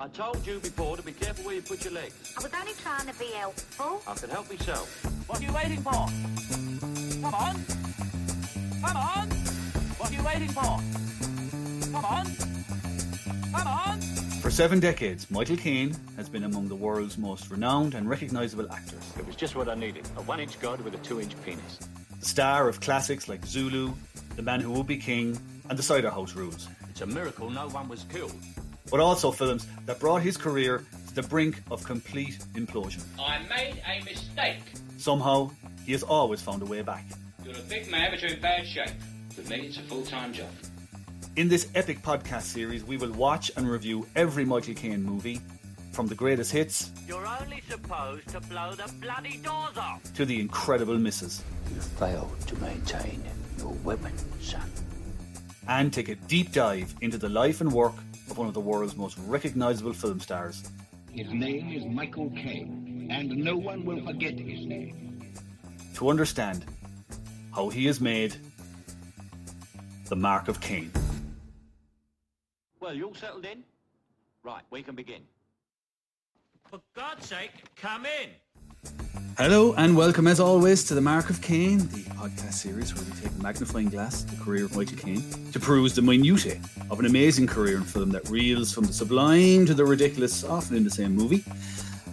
[0.00, 2.32] I told you before to be careful where you put your legs.
[2.38, 4.00] I was only trying to be helpful.
[4.06, 5.04] I can help myself.
[5.28, 5.90] What are you waiting for?
[5.90, 7.64] Come on.
[8.80, 9.28] Come on.
[9.98, 10.78] What are you waiting for?
[11.90, 12.26] Come on.
[13.52, 14.00] Come on.
[14.40, 19.02] For seven decades, Michael Caine has been among the world's most renowned and recognisable actors.
[19.18, 20.08] It was just what I needed.
[20.16, 21.80] A one-inch god with a two-inch penis.
[22.20, 23.94] The star of classics like Zulu,
[24.36, 26.68] The Man Who Would Be King, and The Cider House Rules.
[26.88, 28.36] It's a miracle no one was killed.
[28.90, 33.02] But also films that brought his career to the brink of complete implosion.
[33.18, 34.60] I made a mistake.
[34.96, 35.50] Somehow,
[35.84, 37.04] he has always found a way back.
[37.44, 38.90] You're a big man, but you're in bad shape.
[39.36, 40.48] With me, it's a full-time job.
[41.36, 45.40] In this epic podcast series, we will watch and review every Michael Caine movie,
[45.92, 50.00] from the greatest hits You're only supposed to blow the bloody doors off.
[50.14, 51.42] to the incredible misses,
[51.74, 53.22] You failed to maintain
[53.58, 54.62] your weapon, son.
[55.66, 57.94] and take a deep dive into the life and work
[58.30, 60.70] of one of the world's most recognisable film stars.
[61.10, 65.32] His name is Michael Caine, and no one will forget his name.
[65.94, 66.64] to understand
[67.52, 68.36] how he has made
[70.08, 70.92] the mark of Caine.
[72.78, 73.64] Well, you all settled in?
[74.44, 75.22] Right, we can begin.
[76.70, 78.30] For God's sake, come in.
[79.38, 83.12] Hello and welcome as always to the Mark of Caine, the podcast series where we
[83.20, 85.22] take a magnifying glass to the career of Michael Caine
[85.52, 86.58] to peruse the minutiae
[86.90, 90.76] of an amazing career in film that reels from the sublime to the ridiculous, often
[90.76, 91.44] in the same movie.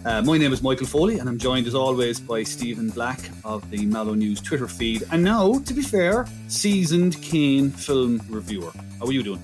[0.04, 3.68] Uh, my name is Michael Foley, and I'm joined as always by Stephen Black of
[3.72, 5.02] the Mallow News Twitter feed.
[5.10, 8.70] And now, to be fair, seasoned Caine film reviewer.
[9.00, 9.42] How are you doing?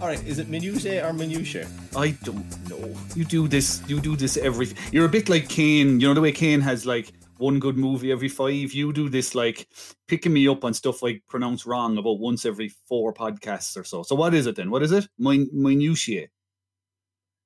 [0.00, 1.68] All right, is it minutiae or minutiae?
[1.94, 2.96] I don't know.
[3.14, 3.82] You do this.
[3.86, 4.68] You do this every.
[4.92, 6.00] You're a bit like Caine.
[6.00, 8.72] You know the way Caine has like one good movie every five.
[8.72, 9.68] You do this like
[10.08, 14.02] picking me up on stuff I pronounce wrong about once every four podcasts or so.
[14.02, 14.70] So what is it then?
[14.70, 15.06] What is it?
[15.18, 16.28] Min- minutiae.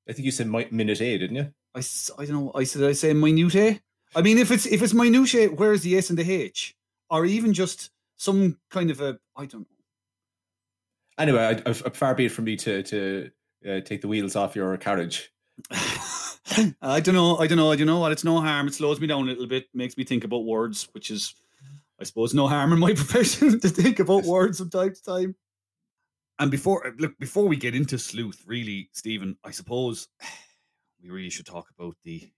[0.08, 1.52] I think you said mi- a, didn't you?
[1.74, 1.82] I,
[2.18, 2.52] I don't know.
[2.54, 3.80] I said I say minutiae.
[4.14, 6.76] I mean, if it's if it's minutiae, where's the S and the H,
[7.10, 9.73] or even just some kind of a I don't know.
[11.18, 13.30] Anyway, I, I, far be it from me to to
[13.68, 15.32] uh, take the wheels off your carriage.
[16.82, 17.36] I don't know.
[17.36, 17.70] I don't know.
[17.72, 18.12] I don't know what.
[18.12, 18.66] It's no harm.
[18.66, 19.66] It slows me down a little bit.
[19.72, 21.34] Makes me think about words, which is,
[22.00, 25.36] I suppose, no harm in my profession to think about words from time to time.
[26.38, 30.08] And before look, before we get into sleuth, really, Stephen, I suppose
[31.02, 32.30] we really should talk about the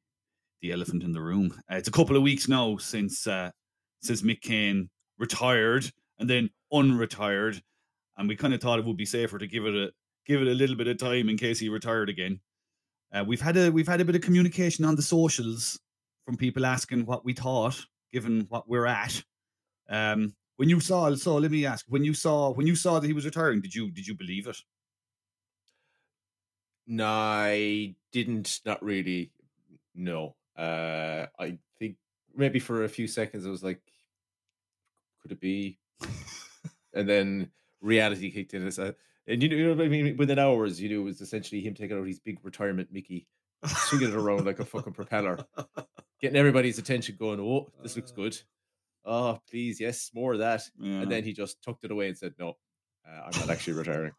[0.60, 1.52] the elephant in the room.
[1.70, 3.50] Uh, it's a couple of weeks now since uh,
[4.02, 7.62] since Mick Caine retired and then unretired,
[8.16, 9.90] and we kind of thought it would be safer to give it a
[10.26, 12.40] give it a little bit of time in case he retired again.
[13.12, 15.78] Uh, we've had a we've had a bit of communication on the socials
[16.24, 17.80] from people asking what we thought,
[18.12, 19.22] given what we're at.
[19.88, 23.06] Um, when you saw, so let me ask: when you saw when you saw that
[23.06, 24.56] he was retiring, did you did you believe it?
[26.86, 28.60] No, I didn't.
[28.64, 29.32] Not really.
[29.94, 30.36] No.
[30.56, 31.96] Uh, I think
[32.34, 33.80] maybe for a few seconds I was like,
[35.20, 35.78] could it be?
[36.94, 37.50] and then
[37.80, 38.66] reality kicked in.
[38.66, 38.92] Uh,
[39.26, 40.16] and you know, you know what I mean?
[40.16, 43.26] Within hours, you know, it was essentially him taking out his big retirement Mickey,
[43.66, 45.38] swinging it around like a fucking propeller,
[46.20, 48.38] getting everybody's attention going, oh, this looks good.
[49.04, 50.62] Oh, please, yes, more of that.
[50.78, 51.00] Yeah.
[51.00, 52.56] And then he just tucked it away and said, no,
[53.08, 54.12] uh, I'm not actually retiring.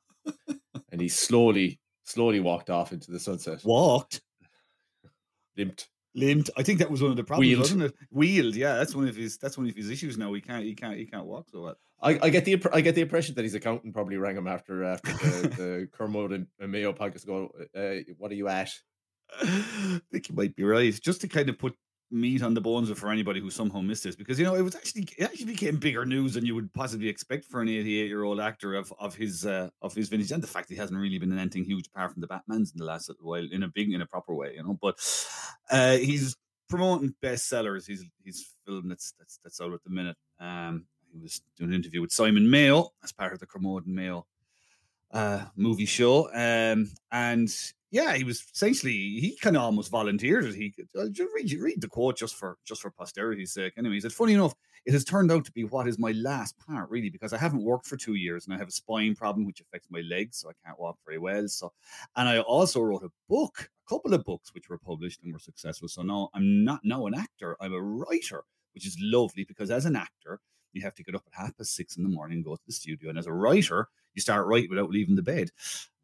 [0.91, 4.21] and he slowly, slowly walked off into the sunset, walked,
[5.57, 5.89] limped.
[6.17, 6.49] Limped.
[6.57, 7.61] I think that was one of the problems, Wheeled.
[7.61, 7.95] wasn't it?
[8.11, 8.75] Wheeled, yeah.
[8.75, 9.37] That's one of his.
[9.37, 10.33] That's one of his issues now.
[10.33, 10.63] He can't.
[10.63, 10.97] He can't.
[10.97, 11.47] He can't walk.
[11.49, 11.77] So what?
[12.01, 14.83] I, I get the I get the impression that his accountant probably rang him after
[14.83, 17.25] after the, the Kermode and, and Mayo podcast.
[17.25, 18.71] Go, uh, what are you at?
[19.41, 20.93] I think you might be right.
[21.01, 21.75] Just to kind of put
[22.09, 24.75] meat on the bones for anybody who somehow missed this, because you know it was
[24.75, 28.23] actually it actually became bigger news than you would possibly expect for an 88 year
[28.23, 31.19] old actor of of his uh, of his vintage, and the fact he hasn't really
[31.19, 33.67] been in anything huge apart from the Batman's in the last little while in a
[33.67, 34.77] big in a proper way, you know.
[34.81, 34.97] But
[35.71, 36.35] uh, he's
[36.69, 37.85] promoting bestsellers.
[37.85, 40.17] He's he's film that's that's that's out at the minute.
[40.39, 43.95] Um, he was doing an interview with Simon Mayo as part of the Kermode and
[43.95, 44.25] Mayo
[45.11, 46.29] uh, movie show.
[46.33, 47.49] Um, and
[47.91, 50.53] yeah, he was essentially he kind of almost volunteered.
[50.53, 53.73] He could I'll just read, read the quote just for just for posterity's sake.
[53.77, 54.53] Anyway, he said, "Funny enough,
[54.85, 57.63] it has turned out to be what is my last part, really, because I haven't
[57.63, 60.49] worked for two years and I have a spine problem which affects my legs, so
[60.49, 61.47] I can't walk very well.
[61.47, 61.71] So,
[62.17, 65.39] and I also wrote a book, a couple of books which were published and were
[65.39, 65.87] successful.
[65.87, 68.43] So now I'm not now an actor, I'm a writer,
[68.73, 70.41] which is lovely because as an actor."
[70.73, 72.61] You have to get up at half past six in the morning and go to
[72.67, 73.09] the studio.
[73.09, 73.87] And as a writer,
[74.17, 75.49] you start right without leaving the bed.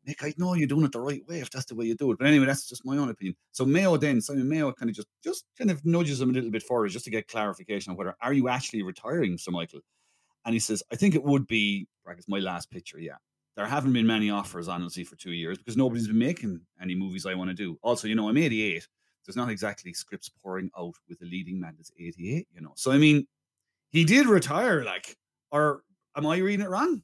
[0.06, 2.12] Nick, I know you're doing it the right way if that's the way you do
[2.12, 2.19] it.
[2.19, 3.36] But anyway, that's just my own opinion.
[3.51, 6.51] So Mayo then, Simon Mayo kind of just just kind of nudges him a little
[6.51, 9.80] bit forward just to get clarification on whether are you actually retiring, Sir Michael?
[10.45, 13.15] And he says, I think it would be brackets my last picture, yeah.
[13.56, 17.25] There haven't been many offers, honestly, for two years because nobody's been making any movies
[17.25, 17.77] I want to do.
[17.81, 18.88] Also, you know, I'm 88.
[19.25, 22.74] There's not exactly scripts pouring out with a leading man that's 88, you know.
[22.75, 23.25] So I mean,
[23.92, 25.16] he did retire, like,
[25.51, 25.83] or
[26.18, 27.04] am I reading it wrong?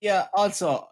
[0.00, 0.26] Yeah.
[0.34, 0.88] Also,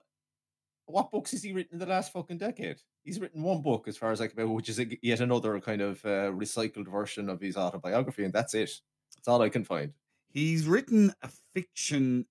[0.86, 2.76] what books has he written in the last fucking decade?
[3.04, 5.60] He's written one book, as far as I can remember, which is a, yet another
[5.60, 8.70] kind of uh, recycled version of his autobiography, and that's it.
[9.16, 9.92] That's all I can find.
[10.28, 12.26] He's written a fiction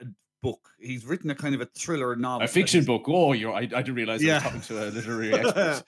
[0.00, 0.06] uh,
[0.42, 0.68] book.
[0.78, 2.44] He's written a kind of a thriller novel.
[2.44, 3.04] A fiction book.
[3.06, 3.52] Oh, you're.
[3.52, 5.84] I, I didn't realize I was talking to a literary expert.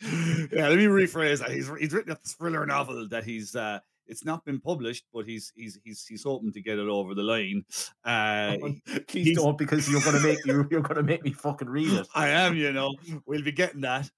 [0.53, 1.51] yeah, let me rephrase that.
[1.51, 5.53] He's he's written a thriller novel that he's uh it's not been published, but he's
[5.55, 7.65] he's he's he's hoping to get it over the line.
[8.05, 8.57] Uh
[9.09, 12.07] Please don't, because you're gonna make you you're gonna make me fucking read it.
[12.15, 12.95] I am, you know,
[13.27, 14.11] we'll be getting that.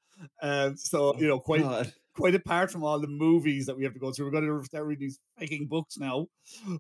[0.43, 1.93] Um, so you know, quite God.
[2.15, 4.65] quite apart from all the movies that we have to go through, we're going to
[4.65, 6.27] start reading these fucking books now.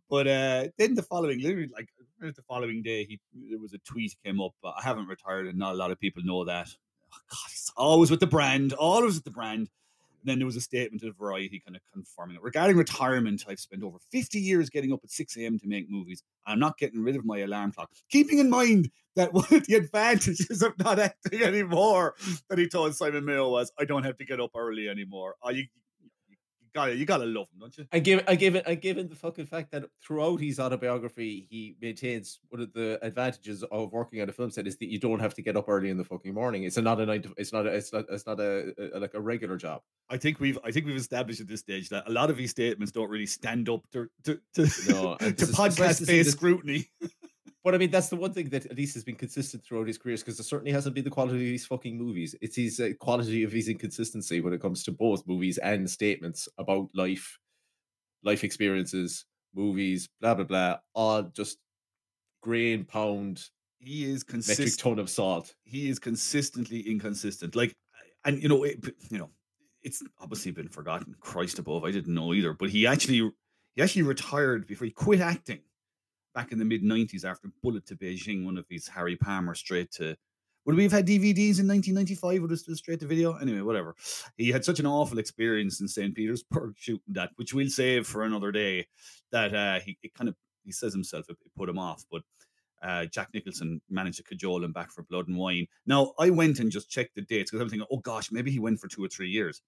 [0.08, 1.88] But uh, then the following, literally, like
[2.20, 3.20] the following day, he
[3.50, 4.52] there was a tweet came up.
[4.64, 6.68] I haven't retired, and not a lot of people know that.
[7.12, 9.68] Oh, God, it's always with the brand, always with the brand.
[10.26, 12.42] Then there was a statement of Variety kind of confirming it.
[12.42, 15.58] Regarding retirement, I've spent over 50 years getting up at 6 a.m.
[15.60, 16.22] to make movies.
[16.46, 17.90] I'm not getting rid of my alarm clock.
[18.10, 22.14] Keeping in mind that one of the advantages of not acting anymore
[22.50, 25.36] that he told Simon Mayo was, I don't have to get up early anymore.
[25.42, 25.50] Oh,
[26.84, 27.86] you, you, gotta, love him, don't you?
[27.92, 31.46] I give I give it I give it the fucking fact that throughout his autobiography
[31.50, 34.98] he maintains one of the advantages of working at a film set is that you
[34.98, 36.64] don't have to get up early in the fucking morning.
[36.64, 39.14] It's not a nine to, it's not a, it's not it's not a, a like
[39.14, 39.82] a regular job.
[40.08, 42.50] I think we've, I think we've established at this stage that a lot of these
[42.52, 46.06] statements don't really stand up to, to, to, No, to and it's- it's nice to
[46.06, 46.88] see podcast-based scrutiny.
[47.66, 49.98] But I mean that's the one thing that at least has been consistent throughout his
[49.98, 52.32] careers because there certainly hasn't been the quality of these fucking movies.
[52.40, 56.48] It's his uh, quality of his inconsistency when it comes to both movies and statements
[56.58, 57.40] about life,
[58.22, 61.58] life experiences, movies, blah blah blah, all just
[62.40, 63.42] grain pound
[63.80, 64.78] He is metric consistent.
[64.78, 65.52] ton of salt.
[65.64, 67.56] he is consistently inconsistent.
[67.56, 67.74] Like,
[68.24, 68.78] and you know, it,
[69.10, 69.30] you know,
[69.82, 71.16] it's obviously been forgotten.
[71.18, 72.52] Christ above, I didn't know either.
[72.52, 73.28] But he actually,
[73.74, 75.62] he actually retired before he quit acting
[76.36, 79.90] back in the mid '90s after Bullet to Beijing, one of these Harry Palmer straight
[79.92, 80.16] to.
[80.66, 82.42] Would we have had DVDs in 1995?
[82.42, 83.36] Would it still straight to video?
[83.36, 83.94] Anyway, whatever.
[84.36, 86.14] He had such an awful experience in St.
[86.14, 88.86] Petersburg shooting that, which we'll save for another day.
[89.32, 92.22] That uh, he kind of he says himself it, it put him off, but
[92.82, 95.66] uh, Jack Nicholson managed to cajole him back for Blood and Wine.
[95.86, 98.50] Now, I went and just checked the dates because I was thinking, oh gosh, maybe
[98.50, 99.62] he went for two or three years.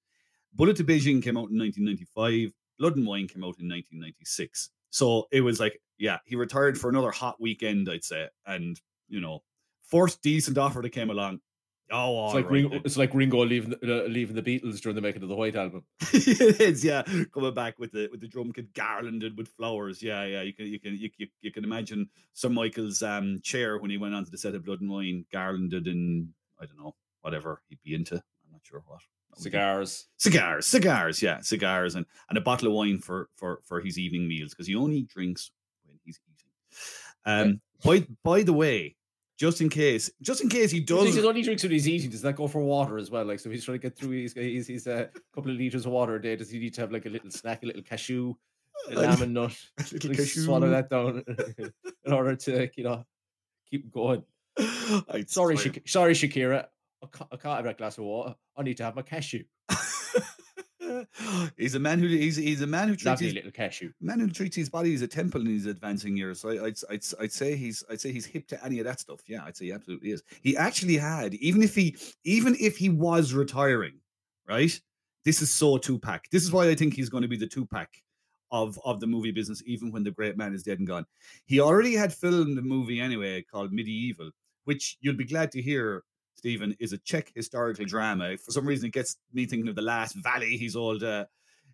[0.53, 2.53] Bullet to Beijing came out in 1995.
[2.79, 4.71] Blood and Wine came out in 1996.
[4.91, 8.29] So it was like, yeah, he retired for another hot weekend, I'd say.
[8.47, 9.43] And, you know,
[9.83, 11.41] first decent offer that came along.
[11.91, 14.95] Oh, It's like right Ringo, it's like Ringo leaving the, uh, leaving the Beatles during
[14.95, 15.85] the making of the White Album.
[16.13, 17.03] it is, yeah.
[17.33, 20.03] Coming back with the with the drum kit garlanded with flowers.
[20.03, 20.43] Yeah, yeah.
[20.43, 23.97] You can you can you, you, you can imagine Sir Michael's um chair when he
[23.97, 27.83] went onto the set of Blood and Wine, garlanded in I don't know whatever he'd
[27.83, 28.17] be into.
[28.17, 29.01] I'm not sure what.
[29.31, 30.07] That would be- Cigars.
[30.17, 34.27] cigars, cigars, yeah, cigars, and and a bottle of wine for for for his evening
[34.29, 35.51] meals because he only drinks
[35.85, 36.51] when he's eating.
[37.25, 38.97] Um, by by the way,
[39.39, 42.11] just in case, just in case he does, He only drinks when he's eating.
[42.11, 43.25] Does that go for water as well?
[43.25, 45.93] Like, so he's trying to get through his his, his uh, couple of liters of
[45.93, 46.35] water a day.
[46.37, 48.35] Does he need to have like a little snack, a little cashew,
[48.91, 49.57] a almond nut,
[49.93, 50.41] little like, cashew.
[50.41, 51.23] swallow that down
[52.05, 53.05] in order to you know
[53.71, 54.25] keep going?
[54.59, 55.57] I Sorry.
[55.57, 56.67] Shak- sorry, Shakira.
[57.03, 58.35] I can't, I can't have that glass of water.
[58.57, 59.45] I need to have my cashew.
[61.57, 63.93] he's a man who he's he's a man who treats Lovely his, little cashew.
[64.01, 66.41] man who treats his body as a temple in his advancing years.
[66.41, 69.01] So I, I'd, I'd I'd say he's I'd say he's hip to any of that
[69.01, 69.21] stuff.
[69.27, 70.23] Yeah, I'd say he absolutely is.
[70.43, 74.01] He actually had even if he even if he was retiring,
[74.49, 74.79] right?
[75.25, 76.25] This is so Tupac.
[76.31, 77.89] This is why I think he's going to be the Tupac
[78.51, 81.05] of of the movie business, even when the great man is dead and gone.
[81.45, 84.31] He already had filmed a movie anyway called Medieval,
[84.65, 86.05] which you'll be glad to hear.
[86.39, 88.37] Stephen is a Czech historical drama.
[88.39, 90.57] For some reason, it gets me thinking of the Last Valley.
[90.57, 91.27] He's old, uh,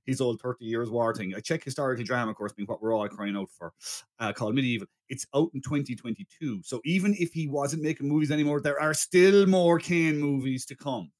[0.06, 1.34] his old 30 years war thing.
[1.34, 3.74] I check historical drama, of course, being what we're all crying out for,
[4.18, 4.86] uh, called Medieval.
[5.10, 6.62] It's out in 2022.
[6.64, 10.74] So even if he wasn't making movies anymore, there are still more Caine movies to
[10.74, 11.12] come.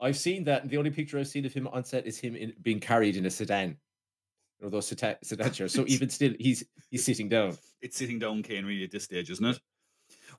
[0.00, 0.62] I've seen that.
[0.62, 3.16] and The only picture I've seen of him on set is him in, being carried
[3.16, 3.76] in a sedan.
[4.60, 5.74] Know, those sedan, sedan chairs.
[5.74, 7.58] So even still, he's he's sitting down.
[7.82, 9.58] It's sitting down Caine really at this stage, isn't it?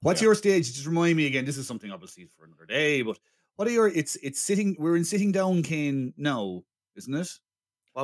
[0.02, 0.26] What's Yeah.
[0.28, 0.74] your stage?
[0.74, 1.46] Just remind me again.
[1.46, 3.20] This is something obviously for another day, but
[3.56, 3.88] what are your?
[3.88, 4.76] It's it's sitting.
[4.80, 6.64] We're in sitting down Caine now,
[6.96, 7.30] isn't it?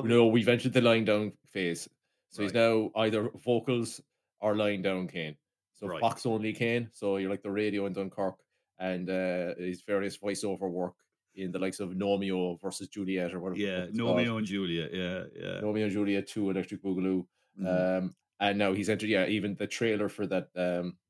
[0.04, 1.88] No, we've entered the lying down phase.
[2.30, 4.00] So he's now either vocals
[4.40, 5.36] or lying down Caine.
[5.74, 6.00] So Right.
[6.00, 6.90] box only Caine.
[6.94, 8.36] So you're like the radio in Dunkirk
[8.80, 10.94] and uh, his various voiceover work
[11.36, 13.60] in the likes of Gnomeo versus Juliet or whatever.
[13.60, 14.38] Yeah, Romeo called.
[14.40, 14.94] and Juliet.
[14.94, 15.60] Yeah, yeah.
[15.60, 17.26] Romeo and Juliet 2 Electric Boogaloo.
[17.60, 17.98] Mhm.
[17.98, 21.01] Um, and now he's entered, yeah, even the trailer for that um, that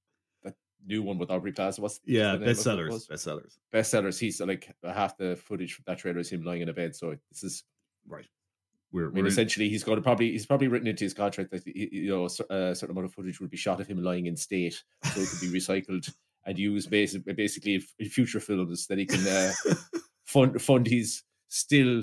[0.85, 1.81] new one with Aubrey Plaza.
[1.81, 3.07] What's, yeah, the name of it bestsellers.
[3.09, 3.57] Bestsellers.
[3.73, 4.19] Bestsellers.
[4.19, 6.95] He's like half the footage from that trailer is him lying in a bed.
[6.95, 7.63] So this is
[8.07, 8.25] Right.
[8.91, 11.51] We're, I mean, we're essentially, he's got to probably he's probably written into his contract
[11.51, 12.29] that he- you know a
[12.75, 15.39] certain amount of footage would be shot of him lying in state, so it could
[15.39, 16.11] be recycled
[16.45, 19.51] and used basically basically in in future films that he can uh,
[20.25, 22.01] fund fund his still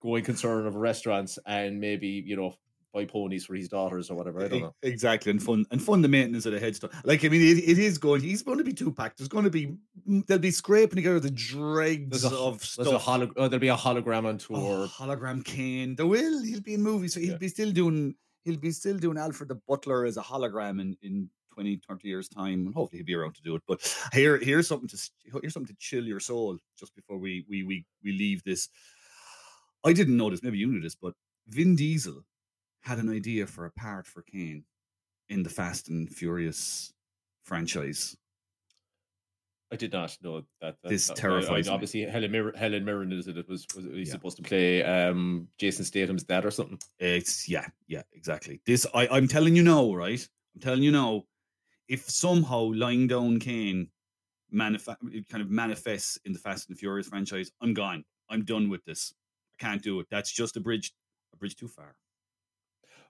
[0.00, 2.54] going concern of restaurants and maybe you know
[2.92, 4.42] buy ponies for his daughters or whatever.
[4.44, 4.74] I don't know.
[4.82, 6.90] Exactly, and fund and fund the maintenance of the headstone.
[7.04, 8.20] Like I mean, it, it is going.
[8.22, 9.18] He's going to be two packed.
[9.18, 9.74] There's going to be
[10.08, 12.86] mm, they'll be scraping together the dregs a, of stuff.
[12.88, 14.86] a holo- oh, there'll be a hologram on Oh, tour.
[14.88, 15.94] hologram Caine.
[15.96, 16.42] There will.
[16.42, 17.14] He'll be in movies.
[17.14, 17.36] So he'll Yeah.
[17.38, 18.14] be still doing.
[18.44, 22.28] He'll be still doing Alfred the Butler as a hologram in in 20, 30 years
[22.28, 23.62] time, and hopefully he'll be around to do it.
[23.66, 23.80] But
[24.12, 25.10] here, here's something to
[25.42, 28.68] here's something to chill your soul just before we we we we leave this.
[29.84, 30.42] I didn't know this.
[30.42, 31.14] Maybe you knew this, but
[31.48, 32.22] Vin Diesel
[32.80, 34.64] had an idea for a part for Caine
[35.28, 36.92] in the Fast and Furious
[37.44, 38.16] franchise.
[39.72, 40.76] I did not know that.
[40.82, 41.72] that This that- I- I- terrifies me.
[41.72, 43.36] Obviously, Helen Mirren, Helen Mirren is it?
[43.38, 44.04] It was was he Yeah.
[44.12, 46.78] supposed to play um, Jason Statham's dad or something?
[46.98, 48.60] It's yeah, yeah, exactly.
[48.66, 50.26] This I, I'm telling you now, right?
[50.54, 51.24] I'm telling you now.
[51.88, 53.90] If somehow lying down Caine
[54.52, 58.04] it kind of manifests in the Fast and Furious franchise, I'm gone.
[58.28, 59.12] I'm done with this.
[59.54, 60.06] I can't do it.
[60.10, 60.92] That's just a bridge,
[61.32, 61.96] a bridge too far.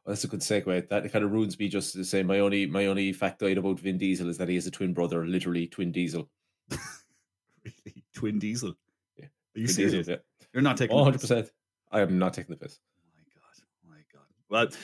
[0.05, 0.89] Well, that's a good segue.
[0.89, 3.99] That kind of ruins me just to say my only my only factoid about Vin
[3.99, 6.29] Diesel is that he has a twin brother, literally twin Diesel.
[7.65, 8.73] Really, Twin Diesel.
[9.19, 9.93] Yeah, Are you Twin serious?
[9.93, 10.47] Diesel, yeah.
[10.55, 10.95] You're not taking.
[10.95, 11.29] Oh, 100 piss?
[11.29, 11.51] percent.
[11.93, 12.79] I am not taking the piss.
[13.87, 14.75] my god, my god.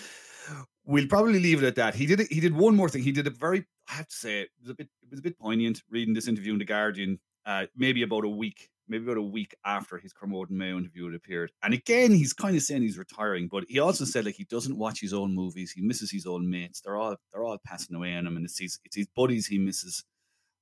[0.49, 1.95] Well, we'll probably leave it at that.
[1.95, 2.31] He did it.
[2.31, 3.03] He did one more thing.
[3.03, 3.65] He did a very.
[3.89, 4.89] I have to say, it was a bit.
[5.03, 7.19] It was a bit poignant reading this interview in the Guardian.
[7.47, 11.15] Uh, maybe about a week, maybe about a week after his Kermode Mayo interview had
[11.15, 11.53] appeared.
[11.63, 14.77] And again, he's kind of saying he's retiring, but he also said like he doesn't
[14.79, 15.73] watch his own movies.
[15.73, 16.81] He misses his own mates.
[16.81, 19.59] They're all they're all passing away on him, and it's his it's his buddies he
[19.59, 20.05] misses.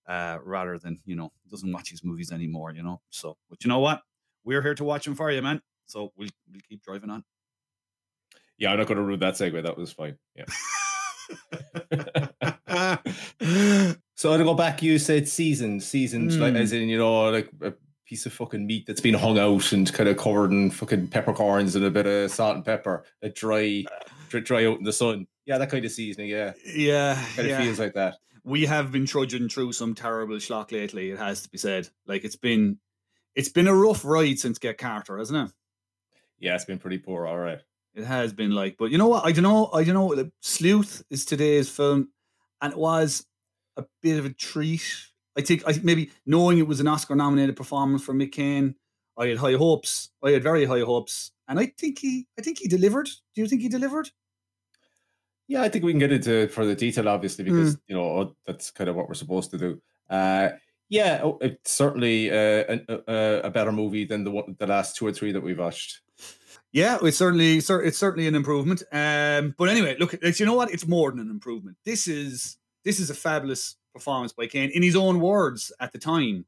[0.07, 3.00] Uh, rather than you know, doesn't watch his movies anymore, you know.
[3.09, 4.02] So, but you know what?
[4.45, 5.62] We're here to watch him for you, man.
[5.87, 7.25] So we'll we'll keep driving on.
[8.59, 9.62] Yeah, I'm not going to ruin that segue.
[9.62, 10.19] That was fine.
[10.37, 10.45] Yeah.
[14.14, 16.61] so to go back, you said seasoned, seasoned, like Mm.
[16.61, 17.73] as in you know, like a
[18.06, 21.75] piece of fucking meat that's been hung out and kind of covered in fucking peppercorns
[21.76, 23.84] and a bit of salt and pepper, that dry,
[24.28, 25.26] dry, dry out in the sun.
[25.46, 26.28] Yeah, that kind of seasoning.
[26.30, 28.16] Yeah, Yeah, kind of feels like that.
[28.44, 31.11] we have been trudging through some terrible schlock lately.
[31.11, 31.88] It has to be said.
[32.06, 32.78] Like it's been,
[33.34, 35.54] it's been a rough ride since Get Carter, hasn't it?
[36.38, 37.26] Yeah, it's been pretty poor.
[37.26, 37.61] All right.
[37.94, 39.25] It has been like, but you know what?
[39.25, 39.70] I don't know.
[39.73, 40.30] I don't know.
[40.40, 42.08] Sleuth is today's film,
[42.61, 43.25] and it was
[43.76, 44.82] a bit of a treat.
[45.36, 45.62] I think.
[45.66, 48.74] I maybe knowing it was an Oscar-nominated performance for Mick Caine,
[49.18, 50.10] I had high hopes.
[50.22, 52.26] I had very high hopes, and I think he.
[52.38, 53.06] I think he delivered.
[53.34, 54.10] Do you think he delivered?
[55.46, 58.88] Yeah, I think we can get into further detail, obviously, because you know that's kind
[58.88, 59.82] of what we're supposed to do.
[60.08, 60.50] Uh,
[60.88, 64.96] yeah, oh, it's certainly uh, a, a, a better movie than the one, the last
[64.96, 66.00] two or three that we've watched.
[66.72, 68.82] Yeah, it's certainly it's certainly an improvement.
[68.90, 70.72] Um, but anyway, look, it's, you know what?
[70.72, 71.76] It's more than an improvement.
[71.84, 74.70] This is this is a fabulous performance by Caine.
[74.70, 76.44] In his own words, at the time,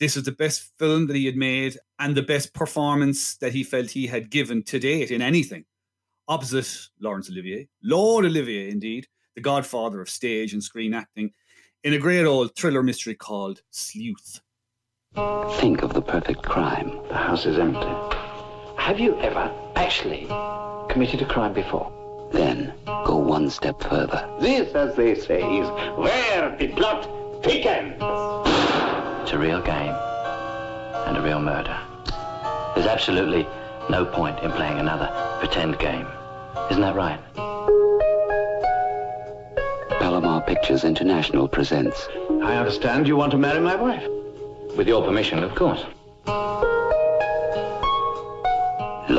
[0.00, 3.62] this was the best film that he had made and the best performance that he
[3.62, 5.64] felt he had given to date in anything.
[6.26, 11.30] Opposite Laurence Olivier, Lord Olivier, indeed, the godfather of stage and screen acting,
[11.84, 14.40] in a great old thriller mystery called Sleuth.
[15.60, 17.00] Think of the perfect crime.
[17.08, 17.94] The house is empty.
[18.78, 20.26] Have you ever actually
[20.92, 21.92] committed a crime before?
[22.32, 22.74] Then
[23.24, 24.28] one step further.
[24.40, 27.08] This, as they say, is where the plot
[27.42, 27.94] thickens.
[29.22, 29.94] It's a real game
[31.06, 31.78] and a real murder.
[32.74, 33.46] There's absolutely
[33.88, 36.06] no point in playing another pretend game.
[36.70, 37.20] Isn't that right?
[40.00, 42.08] Palomar Pictures International presents.
[42.42, 44.06] I understand you want to marry my wife.
[44.76, 45.84] With your permission, of course.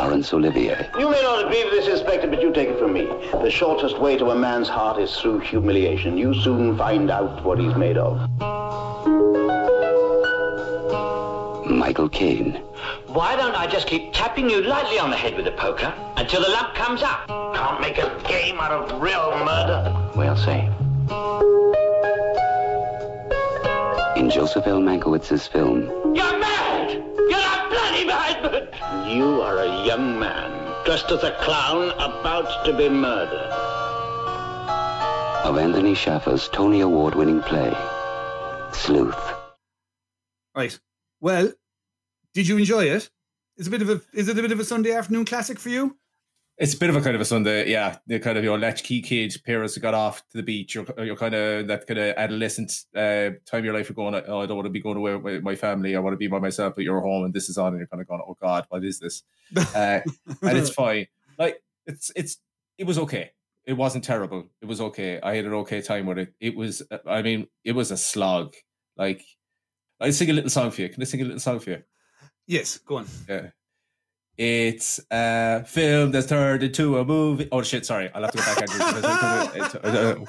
[0.05, 0.88] Laura Laurence Olivier.
[1.00, 3.05] You may not agree with this, Inspector, but you take it from me.
[3.41, 6.15] The shortest way to a man's heart is through humiliation.
[6.15, 8.17] You soon find out what he's made of.
[11.67, 12.62] Michael Caine.
[13.07, 16.43] Why don't I just keep tapping you lightly on the head with a poker until
[16.43, 17.27] the lump comes up?
[17.55, 20.12] Can't make a game out of real murder.
[20.15, 20.69] We'll see.
[24.19, 24.81] In Joseph L.
[24.81, 26.54] Mankiewicz's film, You're mad!
[29.07, 33.51] You are a young man, dressed as a clown, about to be murdered.
[35.45, 37.71] of Anthony Shaffer's Tony Award-winning play,
[38.74, 39.15] Sleuth.
[40.55, 40.79] Right.
[41.21, 41.53] Well,
[42.33, 43.12] did you enjoy it?
[43.57, 45.69] It's a bit of a is it a bit of a Sunday afternoon classic for
[45.69, 45.97] you?
[46.57, 47.97] It's a bit of a kind of a Sunday, yeah.
[48.07, 50.74] The kind of your latchkey kid, parents who got off to the beach.
[50.74, 53.89] You're, you're kind of that kind of adolescent uh, time of your life.
[53.89, 55.97] You're going, oh, I don't want to be going away with my family.
[55.97, 56.75] I want to be by myself.
[56.75, 58.85] But you're home and this is on, and you're kind of going, oh God, what
[58.85, 59.24] is this?
[59.57, 60.00] Uh,
[60.41, 61.07] and it's fine.
[61.38, 62.38] Like it's it's
[62.77, 63.31] it was okay.
[63.65, 64.50] It wasn't terrible.
[64.62, 65.19] It was okay.
[65.21, 66.33] I had an okay time with it.
[66.39, 66.81] It was.
[67.05, 68.53] I mean, it was a slog.
[68.95, 69.25] Like
[70.00, 70.89] I sing a little song for you.
[70.89, 71.83] Can I sing a little song for you?
[72.47, 73.07] Yes, go on.
[73.27, 73.47] Yeah.
[74.38, 77.48] It's a film that's turned into a movie.
[77.51, 77.86] Oh shit!
[77.86, 79.54] Sorry, I'll have to go back.
[79.56, 79.88] and do.
[79.88, 80.25] Uh,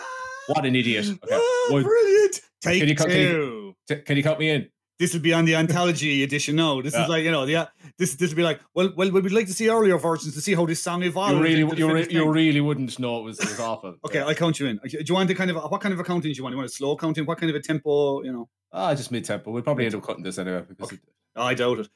[0.47, 1.07] what an idiot!
[1.25, 1.35] Okay.
[1.35, 2.41] Ah, brilliant.
[2.63, 4.69] Take Can you cut- can you- can you cut me in?
[4.99, 6.57] This will be on the anthology edition.
[6.57, 7.03] No, this Yeah.
[7.03, 9.53] is like you know, the this this will be like well, well, we'd like to
[9.53, 11.35] see earlier versions to see how this song evolved.
[11.35, 13.97] You really, you, re- you really wouldn't know it was, it was awful.
[14.07, 14.81] Okay, I count you in.
[14.89, 16.53] Do you want the kind of what kind of accounting do you want?
[16.55, 17.27] You want a slow counting?
[17.27, 18.23] What kind of a tempo?
[18.23, 19.51] You know, Ah, just mid tempo.
[19.51, 20.99] We'll probably end up cutting this anyway because Okay.
[21.37, 21.89] I doubt it.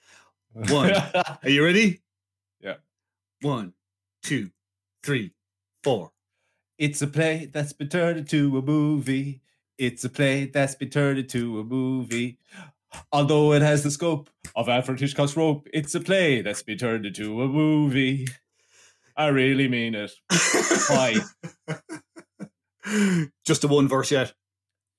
[0.52, 0.92] One.
[1.42, 2.00] Are you ready?
[2.60, 2.76] Yeah.
[3.40, 3.74] One,
[4.22, 4.50] two,
[5.02, 5.32] three,
[5.82, 6.12] four.
[6.78, 9.42] It's a play that's been turned into a movie.
[9.78, 12.38] It's a play that's been turned into a movie.
[13.12, 17.06] Although it has the scope of Alfred Hitchcock's Rope, it's a play that's been turned
[17.06, 18.26] into a movie.
[19.16, 20.12] I really mean it.
[20.88, 21.16] Why?
[23.46, 24.32] Just the one verse yet.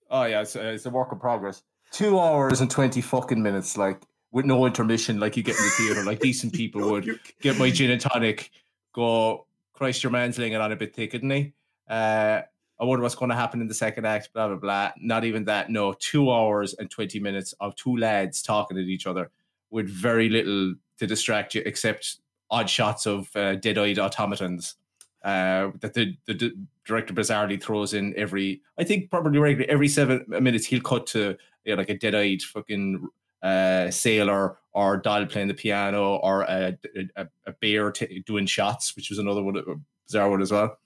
[0.09, 1.63] Oh yeah, it's, uh, it's a work in progress.
[1.91, 5.69] Two hours and twenty fucking minutes, like with no intermission, like you get in the
[5.71, 7.19] theater, like decent people would.
[7.41, 8.51] Get my gin and tonic,
[8.93, 9.45] go.
[9.73, 11.53] Christ, your man's laying it on a bit thick, isn't he?
[11.89, 12.41] Uh,
[12.79, 14.31] I wonder what's going to happen in the second act.
[14.33, 14.91] Blah blah blah.
[14.99, 15.69] Not even that.
[15.69, 19.31] No, two hours and twenty minutes of two lads talking at each other
[19.71, 22.17] with very little to distract you, except
[22.49, 24.75] odd shots of uh, dead-eyed automatons
[25.23, 26.51] uh, that the, the, d
[26.85, 28.61] director bizarrely throws in every.
[28.77, 32.41] I think probably regularly every seven minutes he'll cut to you know, like a dead-eyed
[32.41, 33.07] fucking
[33.43, 36.77] uh, sailor or doll playing the piano or a,
[37.15, 39.63] a, a bear t- doing shots, which was another one, a
[40.07, 40.77] bizarre one as well.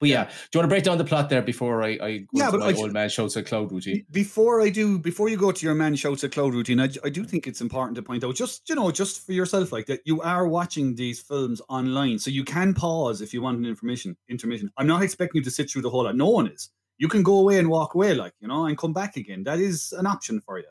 [0.00, 2.26] But yeah, do you want to break down the plot there before I, I go
[2.32, 4.06] Yeah, but my I old man shouts at cloud routine?
[4.10, 7.08] Before I do, before you go to your man shouts at cloud routine, I, I
[7.08, 10.00] do think it's important to point out, just you know, just for yourself, like that,
[10.04, 14.16] you are watching these films online, so you can pause if you want an information
[14.28, 14.70] intermission.
[14.76, 16.14] I'm not expecting you to sit through the whole lot.
[16.14, 16.70] No one is.
[16.98, 19.42] You can go away and walk away, like you know, and come back again.
[19.44, 20.66] That is an option for you.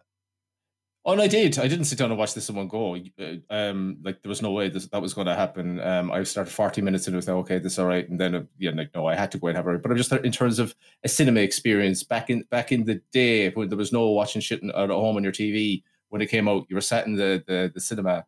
[1.07, 1.57] Oh, and I did.
[1.57, 2.97] I didn't sit down and watch this in one go.
[2.97, 5.79] Uh, Um, like there was no way this, that was going to happen.
[5.79, 8.19] Um, I started forty minutes and it was like, okay, this is all right, and
[8.19, 9.81] then uh, yeah, like no, I had to go and have it.
[9.81, 13.49] But I'm just in terms of a cinema experience back in back in the day
[13.51, 16.65] when there was no watching shit at home on your TV when it came out.
[16.67, 18.25] You were sat in the the, the cinema,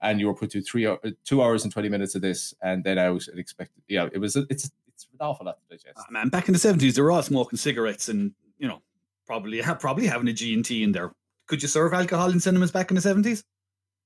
[0.00, 2.82] and you were put through three uh, two hours and twenty minutes of this, and
[2.82, 3.80] then I was expected.
[3.86, 4.34] Yeah, it was.
[4.34, 5.96] It's it's an awful lot to digest.
[5.96, 8.82] Ah, man, back in the seventies, they were all smoking cigarettes and you know,
[9.24, 11.12] probably probably having a G and T in there.
[11.52, 13.44] Could you serve alcohol in cinemas back in the seventies?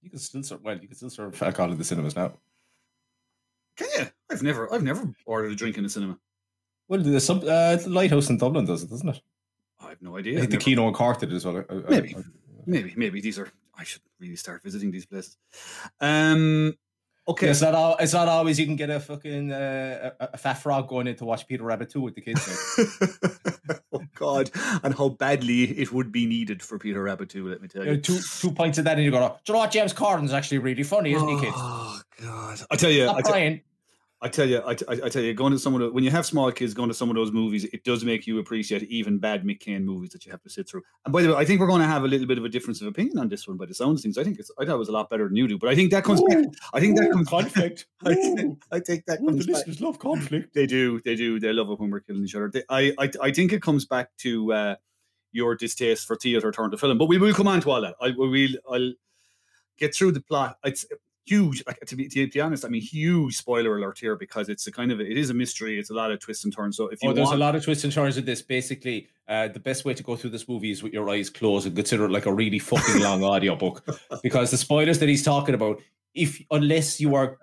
[0.03, 0.77] You can still serve well.
[0.77, 2.33] You can still serve alcohol in the cinemas now.
[3.77, 4.07] Can you?
[4.29, 6.19] I've never, I've never ordered a drink in a cinema.
[6.89, 9.21] Well, the sub uh, the lighthouse in Dublin does it, doesn't it?
[9.81, 10.33] I have no I idea.
[10.41, 11.59] think I've the never- Kino and Cork did it as well.
[11.59, 12.17] I- I- Maybe.
[12.17, 12.23] I-
[12.69, 13.49] Maybe, maybe these are.
[13.79, 15.37] I should really start visiting these places.
[16.01, 16.75] Um.
[17.29, 17.49] Okay.
[17.49, 20.55] It's not all, it's not always you can get a fucking uh, a, a fat
[20.55, 22.41] frog going in to watch Peter Rabbit 2 with the kids.
[23.93, 24.51] oh God!
[24.85, 27.49] And how badly it would be needed for Peter Rabbit two.
[27.49, 29.55] Let me tell You know, two two pints of that and you go, do you
[29.55, 29.71] know what?
[29.71, 31.57] James Corden's actually really funny, isn't he, kids?
[31.57, 32.61] Oh God!
[32.71, 33.61] I tell you, I Stop tell, crying.
[34.23, 36.11] I tell you, I, t- I tell you, going to some of the when you
[36.11, 39.19] have small kids going to some of those movies, it does make you appreciate even
[39.19, 40.81] bad Mick Caine movies that you have to sit through.
[41.05, 42.49] And by the way, I think we're going to have a little bit of a
[42.49, 43.59] difference of opinion on this one.
[43.59, 45.29] By the sounds of things, I think it's I thought it was a lot better
[45.29, 46.47] than you do, but I think that comes back.
[46.73, 47.87] I think that comes conflict.
[48.07, 49.47] I think, I think that Ooh, the back.
[49.49, 50.55] listeners love conflict.
[50.55, 52.51] They do, they do, they love it when we're killing each other.
[52.51, 54.77] They, I, I, I think it comes back to uh,
[55.33, 57.97] your distaste for theatre turned to film, but we will come on to all that.
[58.01, 58.93] I will, I'll
[59.77, 60.57] get through the plot.
[60.65, 60.87] It's
[61.27, 61.63] huge.
[61.67, 64.73] Like to be, to be honest, I mean, huge spoiler alert here because it's a
[64.73, 65.79] kind of it is a mystery.
[65.79, 66.77] It's a lot of twists and turns.
[66.77, 68.43] So if you Oh, there's want, a lot of twists and turns of this.
[68.43, 71.67] Basically, uh, the best way to go through this movie is with your eyes closed
[71.67, 73.85] and consider it like a really fucking long audiobook.
[74.23, 75.81] Because the spoilers that he's talking about,
[76.15, 77.37] if unless you are,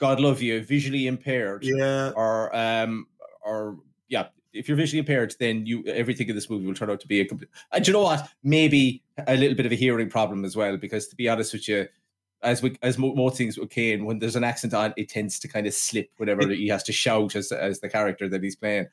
[0.00, 2.10] God love you, visually impaired, Yeah.
[2.16, 3.06] or um,
[3.44, 7.00] or yeah, if you're visually impaired, then you everything in this movie will turn out
[7.00, 7.50] to be a complete.
[7.72, 8.28] And do you know what?
[8.42, 11.68] Maybe a little bit of a hearing problem as well, because to be honest with
[11.68, 11.86] you,
[12.42, 15.38] as we, as mo- most things with Caine, when there's an accent on, it tends
[15.40, 18.56] to kind of slip whenever he has to shout as as the character that he's
[18.56, 18.86] playing.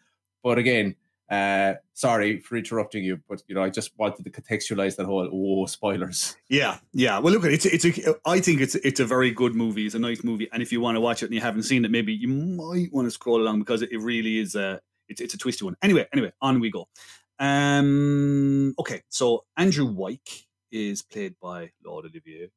[0.43, 0.95] But again,
[1.29, 5.29] uh, sorry for interrupting you, but you know, I just wanted to contextualize that whole
[5.31, 6.35] oh spoilers.
[6.49, 7.19] Yeah, yeah.
[7.19, 8.15] Well, look, it's it's a.
[8.25, 9.85] I think it's it's a very good movie.
[9.85, 11.83] It's a nice movie, and if you want to watch it and you haven't seen
[11.83, 15.21] it, maybe you might want to scroll along because it, it really is a it's
[15.21, 15.75] it's a twisty one.
[15.81, 16.87] Anyway, anyway, on we go.
[17.39, 22.49] Um, okay, so Andrew Wyke is played by Lord Olivier.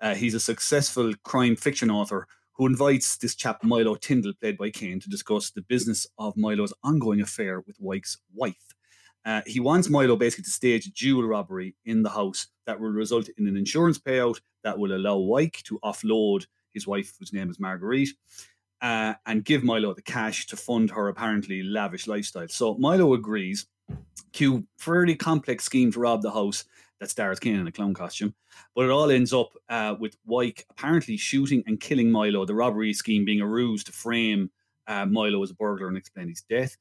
[0.00, 4.70] Uh, he's a successful crime fiction author who invites this chap Milo Tindle, played by
[4.70, 8.74] Caine, to discuss the business of Milo's ongoing affair with Wyke's wife.
[9.24, 12.90] Uh, he wants Milo basically to stage a jewel robbery in the house that will
[12.90, 17.50] result in an insurance payout that will allow Wyke to offload his wife, whose name
[17.50, 18.10] is Marguerite,
[18.80, 22.48] uh, and give Milo the cash to fund her apparently lavish lifestyle.
[22.48, 23.66] So Milo agrees.
[24.32, 26.64] Cue fairly complex scheme to rob the house
[27.00, 28.34] that stars Caine in a clown costume.
[28.74, 32.92] But it all ends up uh, with Wyke apparently shooting and killing Milo, the robbery
[32.92, 34.50] scheme being a ruse to frame
[34.86, 36.76] uh, Milo as a burglar and explain his death.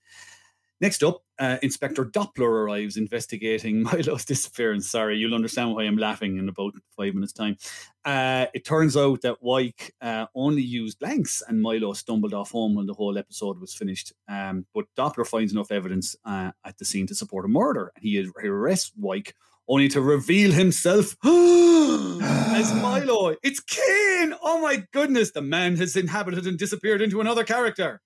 [0.82, 4.89] Next up, uh, Inspector Doppler arrives investigating Milo's disappearance.
[4.89, 7.58] Sorry, you'll understand why I'm laughing in about five minutes' time.
[8.04, 12.75] Uh, it turns out that Wyke uh, only used blanks and Milo stumbled off home
[12.75, 14.12] when the whole episode was finished.
[14.28, 17.91] Um, but Doppler finds enough evidence uh, at the scene to support a murder.
[17.95, 19.34] and he arrests Wyke
[19.67, 23.36] only to reveal himself as Milo.
[23.43, 24.34] It's Caine!
[24.41, 28.01] Oh my goodness, the man has inhabited and disappeared into another character.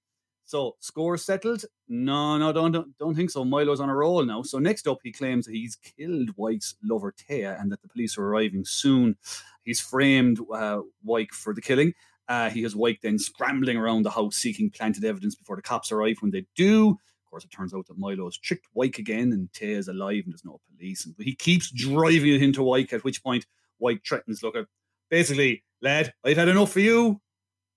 [0.45, 1.65] So score settled?
[1.88, 3.45] No, no, don't, don't don't think so.
[3.45, 4.41] Milo's on a roll now.
[4.41, 8.17] So next up, he claims that he's killed Wyke's lover Taya and that the police
[8.17, 9.15] are arriving soon.
[9.63, 11.93] He's framed uh, Wyke for the killing.
[12.28, 15.91] Uh, he has Wyke then scrambling around the house seeking planted evidence before the cops
[15.91, 16.17] arrive.
[16.19, 16.98] When they do,
[17.30, 20.34] course, it turns out that Milo has tricked Wyke again and Taya is alive and
[20.34, 21.06] there's no police.
[21.06, 23.46] And he keeps driving it into Wyke, at which point
[23.80, 24.65] Wyke threatens, look, at
[25.10, 27.20] basically, lad, I've had enough for you.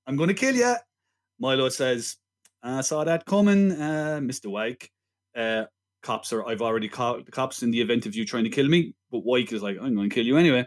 [0.06, 0.74] I'm going to kill you.
[1.38, 2.16] Milo says,
[2.62, 4.46] I saw that coming, uh, Mr.
[4.46, 4.90] Wyke.
[5.36, 5.64] Uh,
[6.02, 8.68] cops are, I've already called the cops in the event of you trying to kill
[8.68, 10.66] me, but Wyke is like, I'm going to kill you anyway.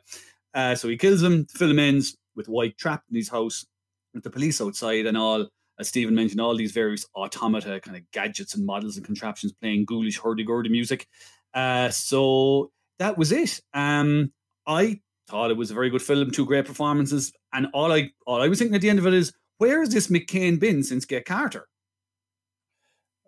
[0.54, 1.46] Uh, so he kills him.
[1.46, 3.66] Film ends with Wyke trapped in his house
[4.14, 5.48] with the police outside and all.
[5.80, 9.86] As Stephen mentioned, all these various automata, kind of gadgets and models and contraptions playing
[9.86, 11.08] ghoulish hurdy-gurdy music.
[11.54, 13.60] Uh, so that was it.
[13.74, 14.32] Um,
[14.66, 18.42] I thought it was a very good film, two great performances, and all I all
[18.42, 20.82] I was thinking at the end of it is, where has this Mick Caine been
[20.84, 21.68] since Get Carter?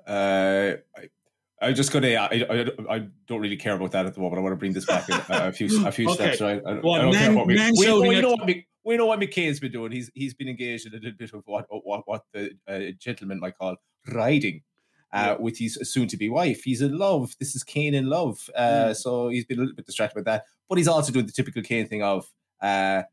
[0.08, 1.10] Uh, I,
[1.62, 2.14] I just gonna.
[2.14, 4.40] I, I, I don't really care about that at the moment.
[4.40, 6.36] I want to bring this back a, a few a few Okay.
[6.36, 6.42] steps.
[6.42, 6.62] Right?
[6.66, 8.46] I, Well, I don't care man- what we, man we, shouting we at- know what
[8.46, 9.92] Mc- we know what Mick Caine's been doing.
[9.92, 13.40] He's he's been engaged in a little bit of what what what the uh, gentleman
[13.40, 13.76] might call
[14.14, 14.62] riding.
[15.14, 17.34] Uh, with his soon-to-be wife, he's in love.
[17.40, 18.50] This is Caine in love.
[18.54, 18.96] Uh, Mm.
[18.96, 21.62] So he's been a little bit distracted with that, but he's also doing the typical
[21.64, 22.30] Caine thing of,
[22.62, 23.04] uh,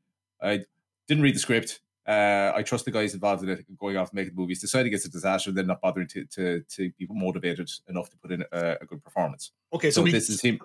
[0.42, 0.64] I
[1.06, 1.80] didn't read the script.
[2.06, 4.60] Uh, I trust the guys involved in it going off making movies.
[4.60, 8.16] Deciding it's a disaster, and then not bothering to to to be motivated enough to
[8.18, 9.52] put in a, a good performance.
[9.72, 10.58] Okay, so so we- this is him.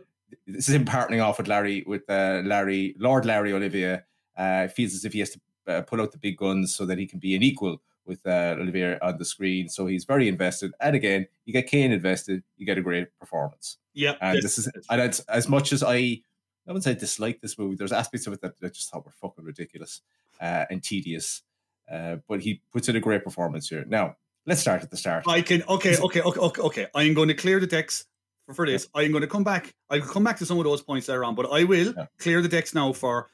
[0.48, 4.02] This is him partnering off with Larry, with uh, Larry, Lord Larry Olivier.
[4.40, 6.98] Uh, feels as if he has to uh, pull out the big guns so that
[6.98, 9.70] he can be an equal with uh, Olivier on the screen.
[9.70, 10.72] So he's very invested.
[10.80, 13.78] And again, you get Caine invested, you get a great performance.
[13.94, 16.22] Yeah, And this is and it's, as much as I, I
[16.68, 17.76] wouldn't say dislike this movie.
[17.76, 20.02] There's aspects of it that I just thought were fucking ridiculous
[20.42, 21.44] uh, and tedious.
[21.92, 23.86] Uh, but he puts in a great performance here.
[23.88, 25.26] Now let's start at the start.
[25.28, 26.88] I can okay, okay, okay, okay, okay.
[26.96, 28.06] I am going to clear the decks
[28.46, 28.88] for, for this.
[28.94, 29.74] I am going to come back.
[29.90, 32.48] I'll come back to some of those points later on, but I will clear the
[32.48, 33.30] decks now for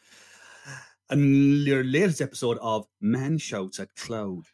[1.10, 4.46] a, your latest episode of Man Shouts at Cloud.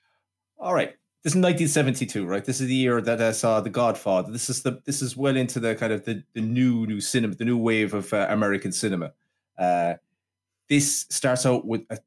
[0.58, 0.96] All right.
[1.24, 2.44] This is 1972, right?
[2.44, 4.32] This is the year that I saw The Godfather.
[4.32, 7.36] This is the this is well into the kind of the, the new new cinema,
[7.36, 9.14] the new wave of uh, American cinema.
[9.58, 9.96] Uh,
[10.68, 12.00] this starts out with a,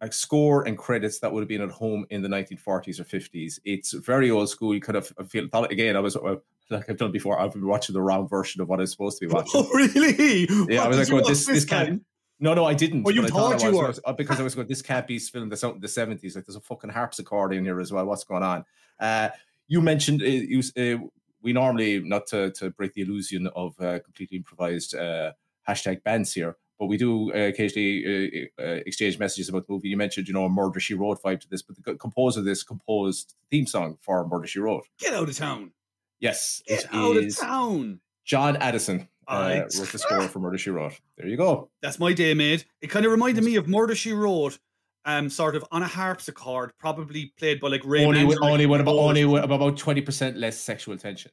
[0.00, 3.60] a score and credits that would have been at home in the 1940s or 50s.
[3.64, 4.74] It's very old school.
[4.74, 5.96] You kind of I feel thought again.
[5.96, 6.36] I was uh,
[6.68, 7.40] like I've done before.
[7.40, 9.52] I've been watching the wrong version of what I was supposed to be watching.
[9.54, 10.46] Oh, really?
[10.68, 12.02] Yeah, I was like, well, watch this this can't.
[12.42, 13.04] No, no, I didn't.
[13.06, 13.94] Oh, you thought you were.
[14.04, 14.66] Uh, because I was going.
[14.66, 16.34] This can't be filmed this out in the seventies.
[16.34, 18.06] Like there's a fucking harpsichord in here as well.
[18.06, 18.64] What's going on?
[18.98, 19.28] Uh,
[19.68, 20.62] you mentioned uh, you.
[20.76, 21.06] Uh,
[21.42, 25.32] we normally not to, to break the illusion of uh, completely improvised uh,
[25.68, 29.88] hashtag bands here, but we do uh, occasionally uh, uh, exchange messages about the movie.
[29.88, 32.46] You mentioned, you know, a Murder She Wrote vibe to this, but the composer of
[32.46, 34.84] this composed the theme song for Murder She Wrote.
[34.98, 35.72] Get out of town.
[36.18, 38.00] Yes, Get out of town.
[38.24, 41.00] John Addison uh, wrote the score for Murder She Wrote.
[41.16, 41.70] There you go.
[41.82, 42.64] That's my day, mate.
[42.80, 44.58] It kind of reminded me of Murder She Wrote
[45.04, 48.80] um, sort of on a harpsichord, probably played by like Ray only with, only with
[48.80, 51.30] about only with about twenty percent less sexual tension.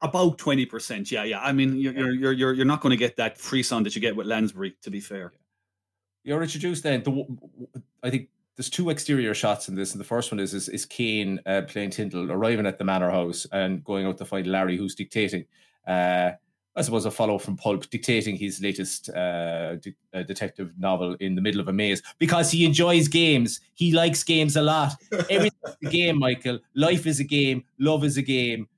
[0.00, 1.10] about twenty percent.
[1.10, 1.40] Yeah, yeah.
[1.40, 3.94] I mean, you're you're you're you're, you're not going to get that free frisson that
[3.94, 4.76] you get with Lansbury.
[4.82, 5.32] To be fair,
[6.22, 7.02] You're introduced then.
[7.02, 7.26] The,
[8.02, 10.86] I think there's two exterior shots in this, and the first one is is, is
[10.86, 14.76] Kane uh, playing Tindle arriving at the manor house and going out to find Larry,
[14.76, 15.44] who's dictating.
[15.86, 16.32] Uh,
[16.76, 21.36] I suppose a follow from Pulp, dictating his latest uh, de- uh, detective novel in
[21.36, 23.60] the middle of a maze because he enjoys games.
[23.74, 24.94] He likes games a lot.
[25.30, 26.58] Everything's a game, Michael.
[26.74, 27.64] Life is a game.
[27.78, 28.68] Love is a game.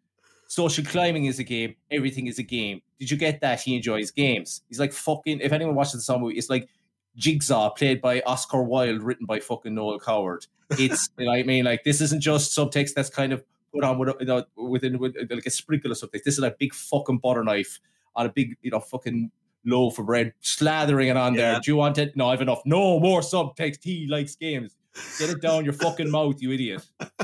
[0.47, 1.75] Social climbing is a game.
[1.91, 2.83] Everything is a game.
[2.99, 3.61] Did you get that?
[3.61, 4.63] He enjoys games.
[4.69, 5.41] He's like fucking.
[5.41, 6.69] If anyone watches the song movie, it's like
[7.17, 10.47] Jigsaw played by Oscar Wilde, written by fucking Noel Coward.
[10.71, 13.99] It's you know I mean, like this isn't just subtext that's kind of put on
[13.99, 16.25] with, you know, within with, like a sprinkle of subtext.
[16.25, 17.81] This is like big fucking butter knife
[18.15, 19.31] on a big you know fucking
[19.65, 21.61] loaf of bread, slathering it on there.
[21.61, 22.17] Do you want it?
[22.17, 22.63] No, I've enough.
[22.65, 23.83] No more subtext.
[23.83, 24.77] He likes games.
[25.19, 26.87] Get it down your fucking mouth, you idiot.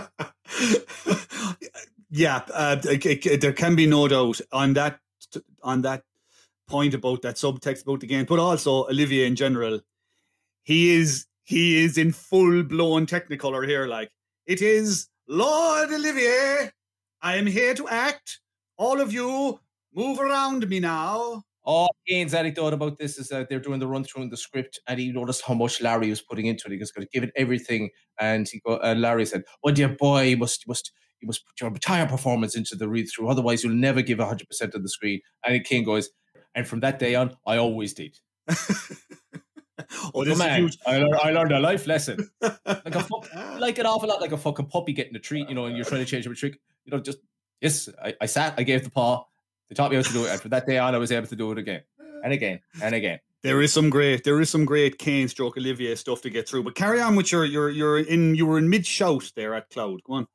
[2.11, 2.43] yeah.
[2.53, 4.99] Uh, it- it- there can be no doubt on that
[5.63, 6.03] on that
[6.69, 9.81] point about that subtext about the game, but also Olivier in general.
[10.65, 13.87] He is he is in full blown Technicolor here.
[13.87, 14.11] Like
[14.47, 16.71] it is Lord Olivier.
[17.23, 18.41] I am here to act.
[18.79, 19.61] All of you,
[19.95, 21.43] move around me now.
[21.65, 24.81] Oh, Caine's thought about this is that they're doing the run through in the script,
[24.89, 26.73] and he noticed how much Larry was putting into it.
[26.73, 29.89] He was going to give it everything, and he got, and Larry said, "Oh dear
[29.89, 33.29] boy, you must, you must, you must put your entire performance into the read through.
[33.29, 36.11] Otherwise, you'll never give hundred percent of the screen." And Caine goes,
[36.55, 38.19] "And from that day on, I always did."
[40.15, 40.61] Oh, this is man.
[40.61, 40.79] huge.
[40.87, 42.31] I, learned, I learned a life lesson.
[42.65, 45.55] Like a fuck, like an awful lot, like a fucking puppy getting a treat, you
[45.55, 46.59] know, and you're trying to change up a trick.
[46.85, 47.19] You know, just
[47.61, 49.25] yes, I, I sat, I gave the paw.
[49.69, 51.27] They taught me how to do it, and from that day on, I was able
[51.29, 51.83] to do it again
[52.25, 53.21] and again and again.
[53.43, 56.63] There is some great, there is some great Caine stroke Olivier stuff to get through.
[56.63, 59.69] But carry on with your, your, you're in, you were in mid shout there at
[59.71, 60.03] Cloud.
[60.05, 60.27] Go on.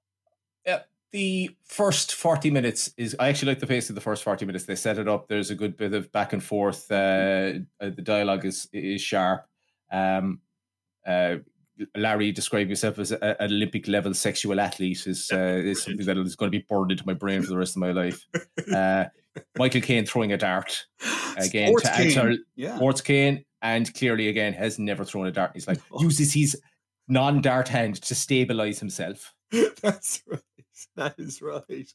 [1.12, 4.66] The first 40 minutes is I actually like the pace of the first 40 minutes.
[4.66, 5.28] They set it up.
[5.28, 6.92] There's a good bit of back and forth.
[6.92, 9.46] Uh, uh, the dialogue is is sharp.
[9.92, 10.42] Um,
[11.06, 11.38] uh,
[11.96, 16.36] Larry described yourself as an Olympic level sexual athlete is uh, is something that is
[16.36, 18.26] going to be burned into my brain for the rest of my life.
[18.74, 19.06] Uh,
[19.58, 20.86] Michael Caine throwing a dart
[21.38, 22.76] again Sports to answer Caine, yeah.
[22.76, 25.52] Sports Caine, and clearly again has never thrown a dart.
[25.54, 26.60] He's like uses his
[27.08, 29.34] non-dart hand to stabilize himself.
[29.82, 30.42] That's right.
[30.96, 31.92] That is right.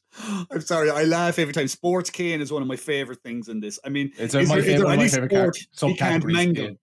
[0.51, 0.89] I'm sorry.
[0.89, 1.67] I laugh every time.
[1.67, 3.79] Sports Caine is one of my favorite things in this.
[3.85, 5.97] I mean, It's is my is favorite, there one of my any favorite sport he
[5.97, 6.75] can't mangle?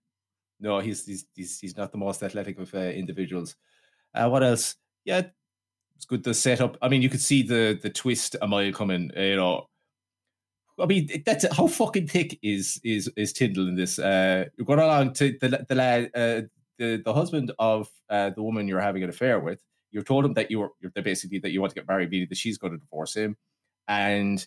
[0.59, 3.55] No, he's, he's he's he's not the most athletic of uh, individuals.
[4.13, 4.75] Uh, what else?
[5.05, 5.23] Yeah,
[5.95, 6.77] it's good the setup.
[6.81, 9.11] I mean, you could see the the twist a mile coming.
[9.17, 9.67] uh, You know,
[10.79, 13.99] I mean, that's how fucking thick is is is Tindle in this.
[13.99, 16.41] Uh, you're going along to the the lad, uh,
[16.77, 19.61] the the husband of uh, the woman you're having an affair with.
[19.91, 22.27] You're told him that you were you're basically that you want to get married, meaning
[22.29, 23.37] that she's going to divorce him,
[23.87, 24.45] and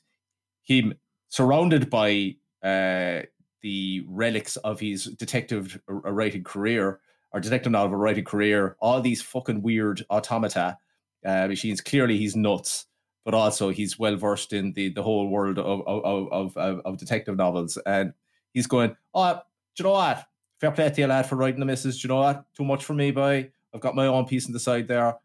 [0.63, 0.95] him
[1.29, 3.23] surrounded by uh,
[3.63, 7.01] the relics of his detective writing career
[7.33, 8.77] or detective novel writing career.
[8.81, 10.79] All these fucking weird automata
[11.25, 11.81] uh, machines.
[11.81, 12.87] Clearly, he's nuts,
[13.25, 16.99] but also he's well versed in the the whole world of of, of of of
[16.99, 18.13] detective novels, and
[18.53, 18.97] he's going.
[19.15, 20.25] Oh, do you know what?
[20.61, 22.01] Fair play to you, lad, for writing the missus.
[22.01, 22.45] Do you know what?
[22.57, 23.51] Too much for me, boy.
[23.75, 25.17] I've got my own piece on the side there.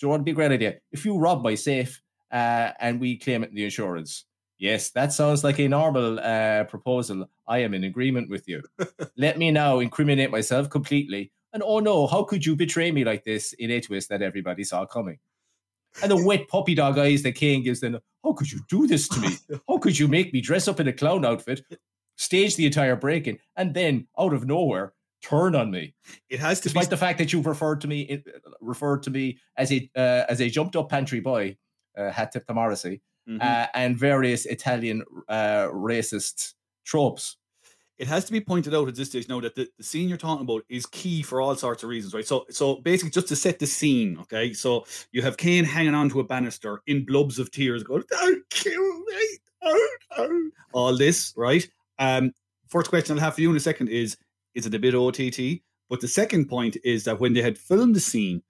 [0.00, 0.76] Do you to be a great idea?
[0.90, 2.02] If you rob my safe
[2.32, 4.24] uh, and we claim it in the insurance,
[4.58, 7.26] yes, that sounds like a normal uh, proposal.
[7.46, 8.62] I am in agreement with you.
[9.16, 11.32] Let me now incriminate myself completely.
[11.52, 14.64] And oh no, how could you betray me like this in a twist that everybody
[14.64, 15.18] saw coming?
[16.02, 18.00] And the wet puppy dog eyes that Caine gives them.
[18.24, 19.28] How could you do this to me?
[19.68, 21.62] How could you make me dress up in a clown outfit,
[22.16, 24.92] stage the entire break-in, and then out of nowhere
[25.28, 25.94] turn on me?
[26.28, 28.22] It has to despite be the fact that you've referred to me
[28.60, 31.56] referred to me as a uh, as a jumped up pantry boy,
[31.96, 33.40] uh, hat tip to Morrissey, Mhm.
[33.42, 37.36] uh, and various Italian uh, racist tropes.
[37.96, 40.18] it has to be pointed out at this stage now that the, the scene you're
[40.18, 42.26] talking about is key for all sorts of reasons, right?
[42.26, 44.52] So, so basically, just to set the scene, okay.
[44.52, 48.42] So you have Caine hanging on to a banister in blubs of tears, going, "Don't
[48.50, 51.64] kill me, don't, don't." All this, right?
[52.00, 52.32] Um,
[52.68, 54.16] first question I'll have for you in a second is:
[54.54, 55.62] Is it a bit OTT?
[55.88, 58.42] But the second point is that when they had filmed the scene,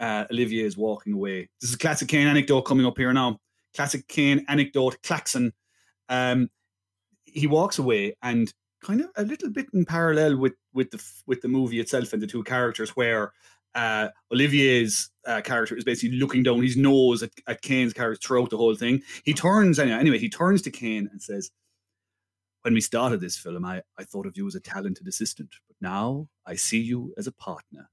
[0.00, 1.48] uh, Olivier is walking away.
[1.60, 3.38] This is a classic Caine anecdote coming up here now.
[3.74, 5.52] Classic Caine anecdote, klaxon.
[6.08, 6.50] Um,
[7.24, 11.40] he walks away and kind of a little bit in parallel with with the with
[11.40, 13.32] the movie itself and the two characters where
[13.74, 18.50] uh, Olivier's uh, character is basically looking down his nose at, at Caine's character throughout
[18.50, 19.00] the whole thing.
[19.24, 21.50] He turns anyway, anyway, he turns to Caine and says,
[22.62, 25.76] "When we started this film, I, I thought of you as a talented assistant, but
[25.80, 27.88] Now I see you as a partner.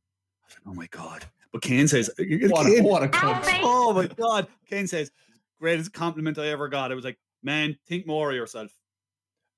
[0.46, 1.26] I thought, oh my god!
[1.52, 3.60] But Caine says, What a, what a cunt.
[3.64, 4.48] oh my god!
[4.70, 5.12] Caine says,
[5.60, 6.92] greatest compliment I ever got.
[6.92, 8.72] I was like, man, think more of yourself.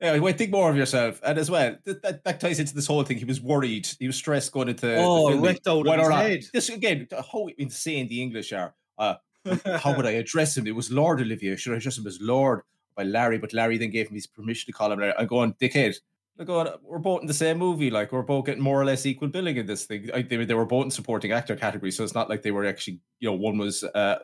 [0.02, 1.20] Yeah, wait, think more of yourself.
[1.24, 3.18] And as well, that, that, that ties into this whole thing.
[3.18, 3.88] He was worried.
[4.00, 6.44] He was stressed going into Oh, the wrecked out of whether his or not- head.
[6.52, 8.74] This again, how insane the English are.
[8.98, 9.16] Uh,
[9.78, 10.66] how would I address him?
[10.66, 11.56] It was Lord Olivier.
[11.56, 12.62] Should I address him as Lord
[13.02, 13.38] by Larry?
[13.38, 15.14] But Larry then gave me his permission to call him Larry.
[15.18, 15.96] I'm going, dickhead.
[16.40, 17.92] I'm going, we're both in the same movie.
[17.92, 20.10] Like, we're both getting more or less equal billing in this thing.
[20.14, 21.92] I, they, were- they were both in supporting actor category.
[21.92, 24.20] So it's not like they were actually, you know, one was uh,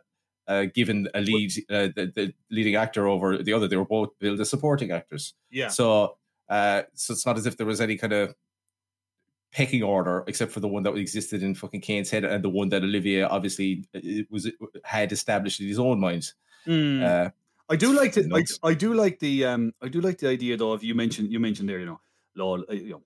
[0.48, 3.68] uh, given a lead, uh, the, the leading actor over the other.
[3.68, 5.34] They were both billed as supporting actors.
[5.52, 5.68] Yeah.
[5.68, 6.18] So,
[6.50, 8.34] uh, so it's not as if there was any kind of
[9.52, 12.70] pecking order, except for the one that existed in fucking Caine's head and the one
[12.70, 14.50] that Olivier obviously uh, was
[14.84, 16.32] had established in his own mind.
[16.66, 17.04] Hmm.
[17.70, 18.70] I do like the I.
[18.70, 21.40] I do like the um I do like the idea though of you mentioned you
[21.40, 22.00] mentioned there you know
[22.36, 23.04] Lord uh, you know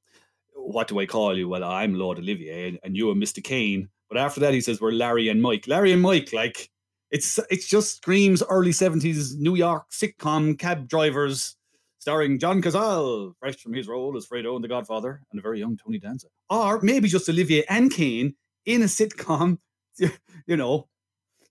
[0.54, 3.90] what do I call you well I'm Lord Olivier and, and you are Mr Caine
[4.10, 6.70] but after that he says we're Larry and Mike Larry and Mike like
[7.10, 11.56] it's it's just screams early seventies New York sitcom cab drivers
[11.98, 15.60] starring John Cazale fresh from his role as Fredo in The Godfather and a very
[15.60, 19.58] young Tony Danza or maybe just Olivier and Caine in a sitcom
[19.98, 20.88] you know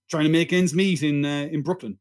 [0.09, 1.99] trying to make ends meet in uh, in Brooklyn.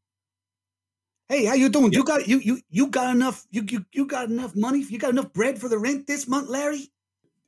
[1.30, 1.92] Hey, how you doing?
[1.92, 4.80] You got you you you got enough you you you got enough money?
[4.82, 6.90] You got enough bread for the rent this month, Larry?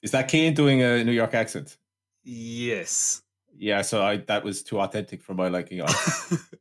[0.02, 1.78] is that Caine doing a New York accent?
[2.22, 3.22] Yes.
[3.56, 5.78] Yeah, so I that was too authentic for my liking.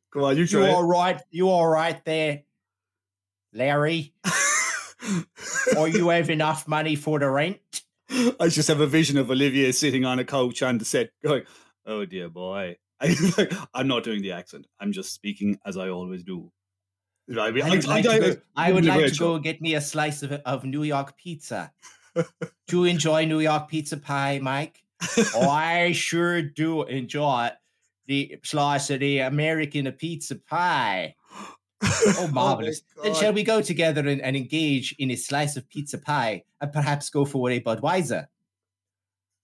[0.10, 0.70] Go on, you you try.
[0.70, 1.22] all right?
[1.30, 2.42] You all right there,
[3.54, 4.16] Larry?
[5.78, 7.60] or you have enough money for the rent?
[8.40, 11.44] I just have a vision of Olivier sitting on a couch on the set, going,
[11.86, 12.78] "Oh dear boy."
[13.74, 14.66] I'm not doing the accent.
[14.80, 16.52] I'm just speaking as I always do.
[17.38, 20.24] I, I would like, to, go, I would like to go get me a slice
[20.24, 21.72] of, of New York pizza.
[22.16, 22.26] do
[22.72, 24.84] you enjoy New York pizza pie, Mike?
[25.36, 27.52] oh, I sure do enjoy
[28.08, 31.16] the slice of the American pizza pie.
[31.84, 32.82] Oh, marvelous.
[33.04, 36.72] then shall we go together and, and engage in a slice of pizza pie and
[36.72, 38.28] perhaps go for a Budweiser?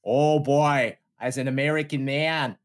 [0.06, 0.98] Oh, boy.
[1.20, 2.58] As an American man,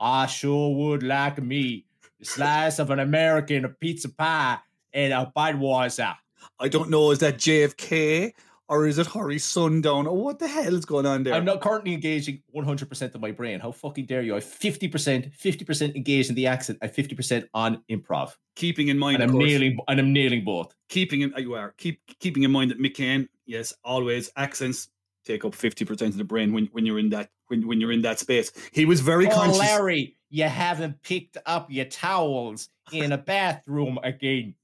[0.00, 1.84] I sure would like me
[2.20, 4.58] a slice of an American pizza pie
[4.92, 6.14] and a Budweiser.
[6.58, 7.10] I don't know.
[7.10, 8.32] Is that JFK
[8.68, 10.06] or is it Harry Sundown?
[10.06, 11.34] Or what the hell is going on there?
[11.34, 13.60] I'm not currently engaging 100% of my brain.
[13.60, 14.34] How fucking dare you?
[14.36, 18.32] I 50%, 50% engaged in the accent and 50% on improv.
[18.56, 20.74] keeping in mind, And I'm course, nailing and I'm nailing both.
[20.88, 24.88] keeping in uh, you are keep keeping in mind that Mick Caine, yes, always accents
[25.24, 27.92] take up fifty percent of the brain when, when you're in that when, when you're
[27.92, 28.50] in that space.
[28.72, 29.58] He was very Oh, conscious.
[29.58, 34.54] Larry, you haven't picked up your towels in a bathroom again.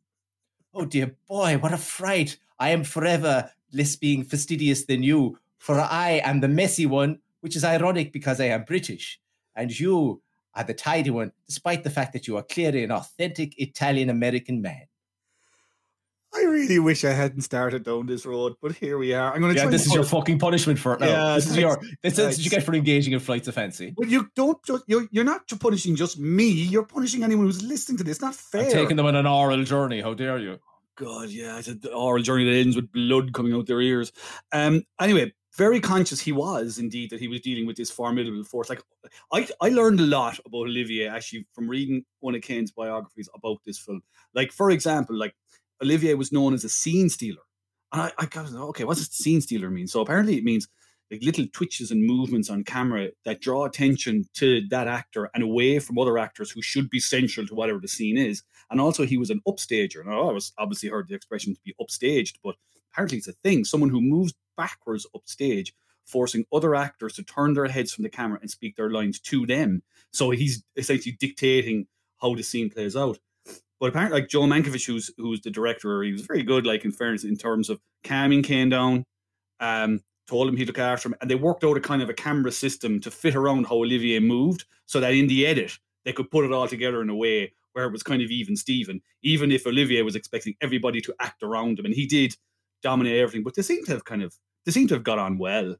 [0.78, 2.36] Oh dear boy, what a fright.
[2.58, 7.56] I am forever less being fastidious than you, for I am the messy one, which
[7.56, 9.18] is ironic because I am British,
[9.54, 10.20] and you
[10.54, 14.60] are the tidy one, despite the fact that you are clearly an authentic Italian American
[14.60, 14.82] man.
[16.36, 19.32] I really wish I hadn't started down this road, but here we are.
[19.32, 19.70] I'm going to Yeah, try.
[19.70, 21.06] this is your fucking punishment for it now.
[21.06, 23.94] Yeah, this is your this is what you get for engaging in flights of fancy.
[23.96, 26.48] But you don't just you're you're not punishing just me.
[26.48, 28.20] You're punishing anyone who's listening to this.
[28.20, 28.64] Not fair.
[28.64, 30.00] I'm taking them on an oral journey.
[30.00, 30.58] How dare you?
[30.96, 34.12] God, yeah, it's an oral journey that ends with blood coming out their ears.
[34.52, 38.70] Um, anyway, very conscious he was indeed that he was dealing with this formidable force.
[38.70, 38.82] Like,
[39.30, 43.58] I, I learned a lot about Olivier actually from reading one of Caine's biographies about
[43.66, 44.02] this film.
[44.34, 45.34] Like, for example, like
[45.82, 47.42] Olivier was known as a scene stealer.
[47.92, 49.86] And I, I got okay, what's a scene stealer mean?
[49.86, 50.68] So apparently it means
[51.10, 55.78] like little twitches and movements on camera that draw attention to that actor and away
[55.78, 58.42] from other actors who should be central to whatever the scene is.
[58.70, 60.04] And also, he was an upstager.
[60.04, 62.56] Now, I was obviously heard the expression to be upstaged, but
[62.92, 63.64] apparently it's a thing.
[63.64, 65.72] Someone who moves backwards upstage,
[66.04, 69.46] forcing other actors to turn their heads from the camera and speak their lines to
[69.46, 69.82] them.
[70.12, 71.86] So he's essentially dictating
[72.20, 73.18] how the scene plays out.
[73.78, 76.92] But apparently, like Joe Mankiewicz, who's who's the director, he was very good, like in
[76.92, 79.04] fairness, in terms of calming Caine down,
[79.60, 82.14] um, told him he'd look after him, and they worked out a kind of a
[82.14, 86.30] camera system to fit around how Olivier moved, so that in the edit they could
[86.30, 89.52] put it all together in a way where it was kind of even Steven, even
[89.52, 92.34] if Olivier was expecting everybody to act around him, and he did
[92.82, 93.44] dominate everything.
[93.44, 94.34] But they seem to have kind of
[94.64, 95.76] they seem to have got on well.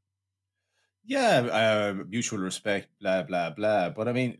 [1.06, 3.90] Yeah, uh, mutual respect, blah blah blah.
[3.90, 4.38] But I mean,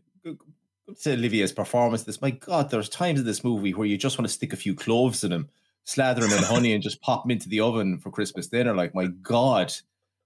[0.95, 2.03] to Olivier's performance.
[2.03, 4.57] This, my God, there's times in this movie where you just want to stick a
[4.57, 5.49] few cloves in him,
[5.83, 8.73] slather him in honey, and just pop him into the oven for Christmas dinner.
[8.73, 9.73] Like, my God,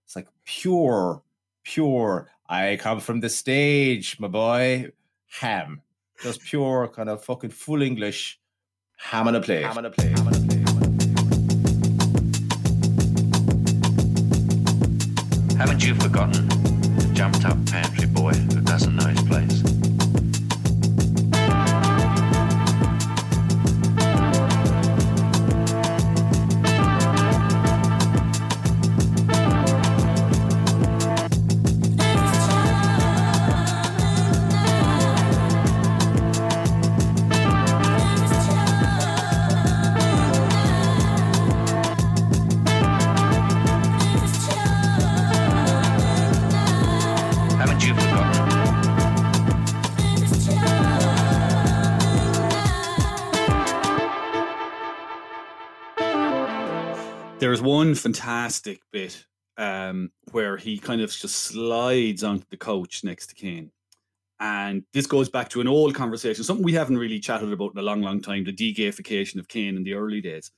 [0.06, 1.22] it's like pure,
[1.64, 2.30] pure.
[2.48, 4.92] I come from the stage, my boy.
[5.40, 5.82] Ham,
[6.22, 8.40] just pure kind of fucking full English.
[8.98, 9.64] Ham on a plate.
[9.64, 10.18] Ham on a plate.
[10.18, 10.62] Ham on a plate.
[15.58, 19.21] Haven't you forgotten the jumped up pantry boy who doesn't know
[57.62, 59.24] There's one fantastic bit
[59.56, 63.70] um, where he kind of just slides onto the couch next to Caine.
[64.40, 67.78] And this goes back to an old conversation, something we haven't really chatted about in
[67.78, 70.50] a long, long time the degayification of Caine in the early days.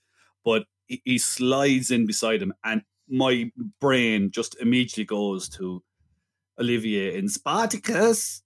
[0.46, 3.52] But he, he slides in beside him, and my
[3.82, 5.84] brain just immediately goes to
[6.58, 8.44] Olivier in Spartacus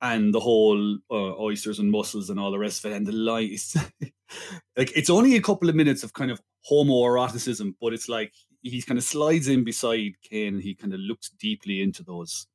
[0.00, 2.96] and the whole uh, oysters and mussels and all the rest of it.
[2.96, 3.76] And the lies.
[4.78, 6.40] like, it's only a couple of minutes of kind of
[6.70, 8.32] homoeroticism, but it's like
[8.62, 12.46] he kind of slides in beside Caine and he kind of looks deeply into those.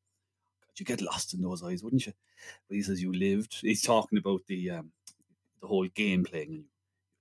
[0.62, 2.14] God, you get lost in those eyes, wouldn't you?
[2.68, 3.60] But he says you lived.
[3.62, 4.92] He's talking about the um,
[5.62, 6.64] the whole game playing and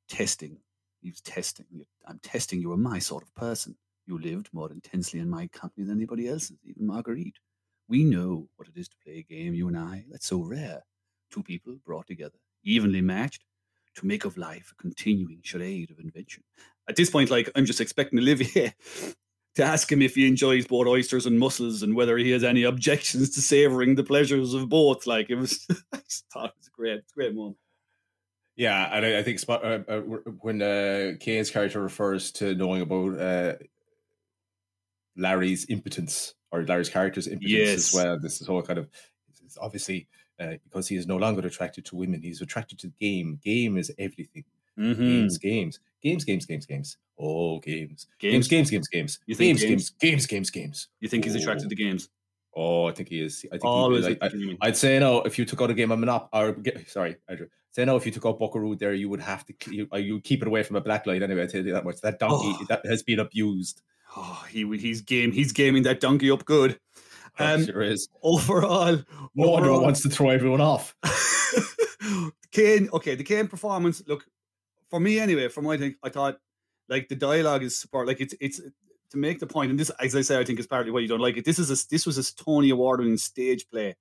[0.08, 0.58] testing.
[1.00, 1.66] He's testing.
[1.70, 1.84] you.
[2.06, 3.76] I'm testing you are my sort of person.
[4.06, 7.38] You lived more intensely in my company than anybody else's, even Marguerite.
[7.88, 10.04] We know what it is to play a game, you and I.
[10.10, 10.82] That's so rare.
[11.30, 13.44] Two people brought together, evenly matched,
[13.96, 16.42] to make of life a continuing charade of invention.
[16.88, 18.74] At this point, like I'm just expecting Olivier
[19.54, 22.62] to ask him if he enjoys both oysters and mussels and whether he has any
[22.64, 25.06] objections to savoring the pleasures of both.
[25.06, 26.94] Like it was, I just thought it was great.
[26.98, 27.56] It's a great moment.
[28.56, 30.00] Yeah, and I, I think Spot, uh, uh,
[30.40, 33.54] when uh, Caine's character refers to knowing about uh,
[35.16, 37.78] Larry's impotence or Larry's character's impotence Yes.
[37.88, 38.88] as well, this is all kind of
[39.44, 40.08] it's obviously
[40.42, 43.38] uh, because he is no longer attracted to women, he's attracted to the game.
[43.44, 44.44] Game is everything.
[44.78, 44.96] Mhm.
[44.98, 46.96] Games, games, games, games, games, games.
[47.18, 48.48] Oh, games, Games?
[48.48, 49.18] games, games, games, games.
[49.26, 49.90] You think games, games?
[50.00, 50.88] games, games, games.
[51.00, 52.08] You think he's attracted to games?
[52.54, 53.44] Oh, I think he is.
[53.48, 55.22] I think Always he, with I, I, would say no.
[55.22, 57.96] If you took out a game of Monop, or sorry, Andrew, say no.
[57.96, 60.48] If you took out Buckaroo there, you would have to you, uh, you keep it
[60.48, 61.44] away from a black light anyway.
[61.44, 62.00] I tell you that much.
[62.02, 62.66] That donkey Oh.
[62.68, 63.80] that has been abused.
[64.16, 65.32] Oh, he he's game.
[65.32, 66.78] He's gaming that donkey up good.
[67.38, 68.08] Um, sure is.
[68.22, 69.02] Overall,
[69.34, 70.94] No wonder it wants to throw everyone off.
[72.52, 74.02] Caine, okay, the Caine performance.
[74.06, 74.24] Look,
[74.90, 76.38] for me anyway, from my thing, I thought
[76.88, 78.06] like the dialogue is support.
[78.06, 78.60] Like it's it's
[79.10, 81.08] to make the point, and this, as I say, I think is partly why you
[81.08, 81.44] don't like it.
[81.44, 83.96] This is a this was a Tony Award-winning stage play,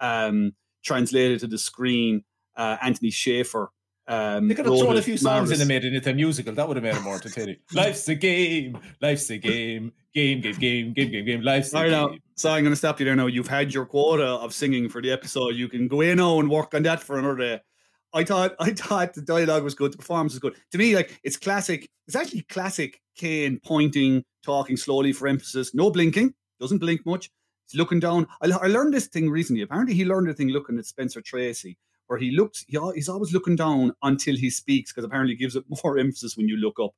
[0.00, 2.24] um, translated to the screen.
[2.56, 3.70] Uh, Anthony Shaffer.
[4.06, 6.52] Um, They could have thrown a few songs in and made it into a musical.
[6.54, 7.56] That would have made it more entertaining.
[7.74, 8.78] Life's a game.
[9.00, 9.92] Life's a game.
[10.14, 11.40] Game, game, game, game, game, game.
[11.42, 12.20] Life's a Sorry game.
[12.36, 13.26] So I'm going to stop you there now.
[13.26, 15.50] You've had your quota of singing for the episode.
[15.50, 17.60] You can go in now and work on that for another day.
[18.12, 20.54] I thought I thought the dialogue was good, the performance was good.
[20.72, 21.88] To me, like it's classic.
[22.06, 25.74] It's actually classic Caine pointing, talking slowly for emphasis.
[25.74, 26.34] No blinking.
[26.60, 27.30] Doesn't blink much.
[27.70, 28.26] He's looking down.
[28.42, 29.62] I, I learned this thing recently.
[29.62, 31.78] Apparently, he learned a thing looking at Spencer Tracy,
[32.08, 32.64] where he looks.
[32.68, 36.36] He, he's always looking down until he speaks, because apparently it gives it more emphasis
[36.36, 36.90] when you look up.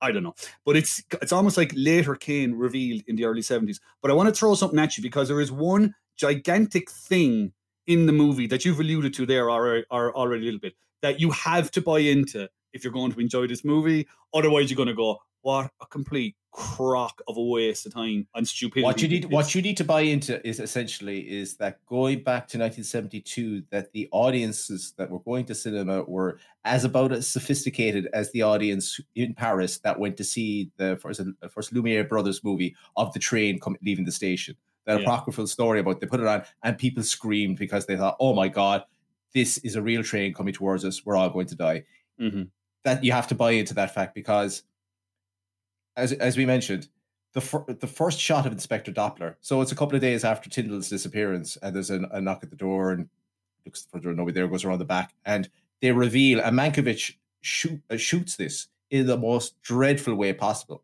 [0.00, 0.34] I don't know,
[0.64, 3.80] but it's it's almost like later Caine revealed in the early seventies.
[4.00, 7.52] But I want to throw something at you because there is one gigantic thing
[7.86, 11.30] in the movie that you've alluded to there are already a little bit that you
[11.30, 14.06] have to buy into if you're going to enjoy this movie.
[14.34, 18.46] Otherwise, you're going to go, "What a complete crock of a waste of time and
[18.46, 22.22] stupidity." What you need, what you need to buy into is essentially is that going
[22.22, 27.28] back to 1972, that the audiences that were going to cinema were as about as
[27.28, 32.04] sophisticated as the audience in Paris that went to see the first, uh, first Lumiere
[32.04, 34.56] brothers movie of the train coming leaving the station.
[34.86, 35.02] That Yeah.
[35.06, 38.48] apocryphal story about they put it on and people screamed because they thought, "Oh my
[38.48, 38.84] god,
[39.34, 41.04] this is a real train coming towards us.
[41.04, 41.84] We're all going to die."
[42.20, 42.50] Mhm.
[42.84, 44.62] That you have to buy into that fact because
[45.98, 46.88] as as we mentioned,
[47.34, 49.34] the fir- the first shot of Inspector Doppler.
[49.40, 52.50] So it's a couple of days after Tindle's disappearance, and there's a, a knock at
[52.50, 53.08] the door, and
[53.66, 55.50] looks for the door, nobody there, goes around the back, and
[55.82, 60.82] they reveal, and Mankiewicz shoot, uh, shoots this in the most dreadful way possible,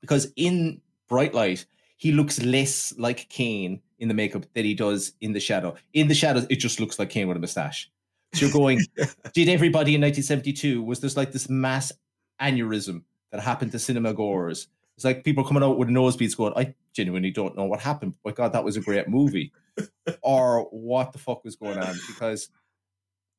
[0.00, 1.66] because in bright light
[1.96, 5.74] he looks less like Caine in the makeup than he does in the shadow.
[5.94, 7.90] In the shadows, it just looks like Caine with a mustache.
[8.34, 8.80] So you're going,
[9.32, 11.92] did everybody in 1972 was there's like this mass
[12.40, 13.02] aneurysm
[13.32, 14.68] that happened to cinema goers?
[14.96, 18.14] It's like people coming out with nosebleeds going, I genuinely don't know what happened.
[18.24, 19.52] My God, that was a great movie.
[20.22, 21.94] or what the fuck was going on?
[22.06, 22.48] Because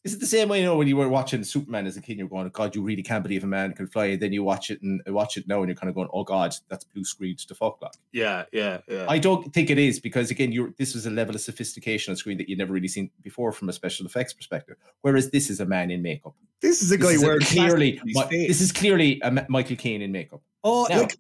[0.03, 2.17] Is it the same way you know when you were watching Superman as a kid?
[2.17, 4.15] You're going, God, you really can't believe a man can fly.
[4.15, 6.55] Then you watch it and watch it now, and you're kind of going, Oh God,
[6.69, 7.91] that's blue screen to fuck like.
[8.13, 9.05] Yeah, yeah, yeah.
[9.09, 12.15] I don't think it is because again, you're this was a level of sophistication on
[12.15, 14.77] screen that you'd never really seen before from a special effects perspective.
[15.01, 16.35] Whereas this is a man in makeup.
[16.61, 18.47] this is a guy This wearing clearly plastic on his Mi- face.
[18.47, 20.41] this is clearly a Michael Caine in makeup.
[20.63, 21.17] oh, Now, like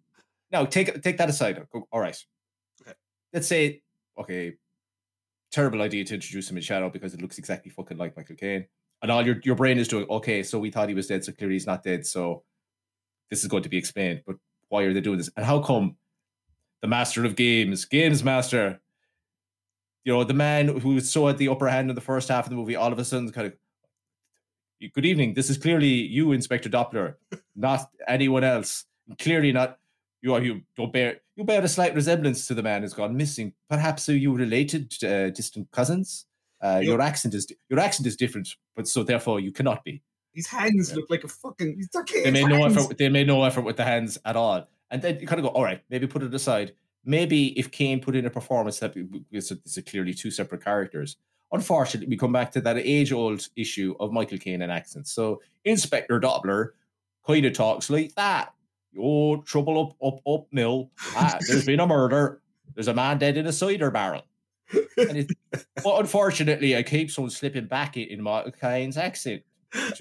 [0.51, 1.61] now take take that aside.
[1.91, 2.17] All right.
[2.81, 2.93] Okay.
[3.33, 3.81] Let's say
[4.17, 4.53] okay,
[5.51, 8.65] terrible idea to introduce him in shadow because it looks exactly fucking like Michael Caine,
[9.01, 10.05] and all your your brain is doing.
[10.09, 12.05] Okay, so we thought he was dead, so clearly he's not dead.
[12.05, 12.43] So
[13.29, 14.23] this is going to be explained.
[14.25, 14.37] But
[14.69, 15.29] why are they doing this?
[15.35, 15.97] And how come
[16.81, 18.79] the master of games, games master,
[20.03, 22.45] you know, the man who was so had the upper hand in the first half
[22.45, 23.53] of the movie, all of a sudden kind of.
[24.93, 25.33] Good evening.
[25.33, 27.15] This is clearly you, Inspector Doppler,
[27.55, 28.85] not anyone else.
[29.17, 29.79] Clearly not
[30.21, 33.15] you are you don't bear you bear a slight resemblance to the man who's gone
[33.15, 33.53] missing.
[33.69, 36.25] Perhaps are you related, uh, distant cousins?
[36.61, 40.01] Uh, your accent is your accent is different, but so therefore you cannot be.
[40.37, 41.83] his hands look like a fucking.
[41.95, 42.23] Okay.
[42.23, 42.97] They made no effort.
[42.97, 45.49] They made no effort with the hands at all, and then you kind of go,
[45.49, 46.73] all right, maybe put it aside.
[47.03, 48.93] Maybe if Caine put in a performance that
[49.31, 51.17] it's, it's clearly two separate characters.
[51.51, 55.11] Unfortunately, we come back to that age-old issue of Michael Caine and accents.
[55.13, 56.69] So Inspector Doppler
[57.25, 58.53] kind of talks like that.
[58.99, 60.91] Oh, trouble up, up, up, mill.
[61.15, 62.41] Ah, there's been a murder.
[62.73, 64.23] There's a man dead in a cider barrel.
[64.97, 65.31] And it,
[65.83, 69.43] but unfortunately, I keep on slipping back in, in Michael Caine's accent.
[69.73, 69.99] That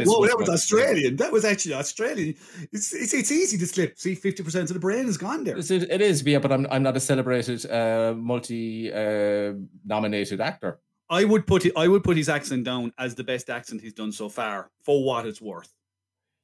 [0.00, 1.16] is Whoa, that was Australian.
[1.16, 2.34] That was actually Australian.
[2.72, 3.98] It's it's, it's easy to slip.
[3.98, 5.58] See, fifty percent of the brain is gone there.
[5.58, 10.40] It's- It, it is, yeah, but I'm I'm not a celebrated uh, multi uh, nominated
[10.40, 10.78] actor.
[11.10, 13.94] I would put it, I would put his accent down as the best accent he's
[13.94, 15.72] done so far, for what it's worth.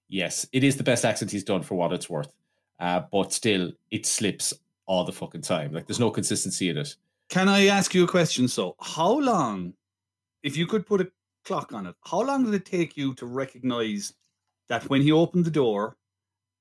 [0.08, 2.32] Yes, it is the best accent he's done for what it's worth.
[2.80, 4.52] Uh, but still, it slips
[4.86, 5.72] all the fucking time.
[5.72, 6.94] Like there's no consistency in it.
[7.30, 8.48] Can I ask you a question?
[8.48, 9.72] So, how long,
[10.42, 11.10] if you could put a
[11.44, 14.12] clock on it, how long did it take you to recognize
[14.68, 15.96] that when he opened the door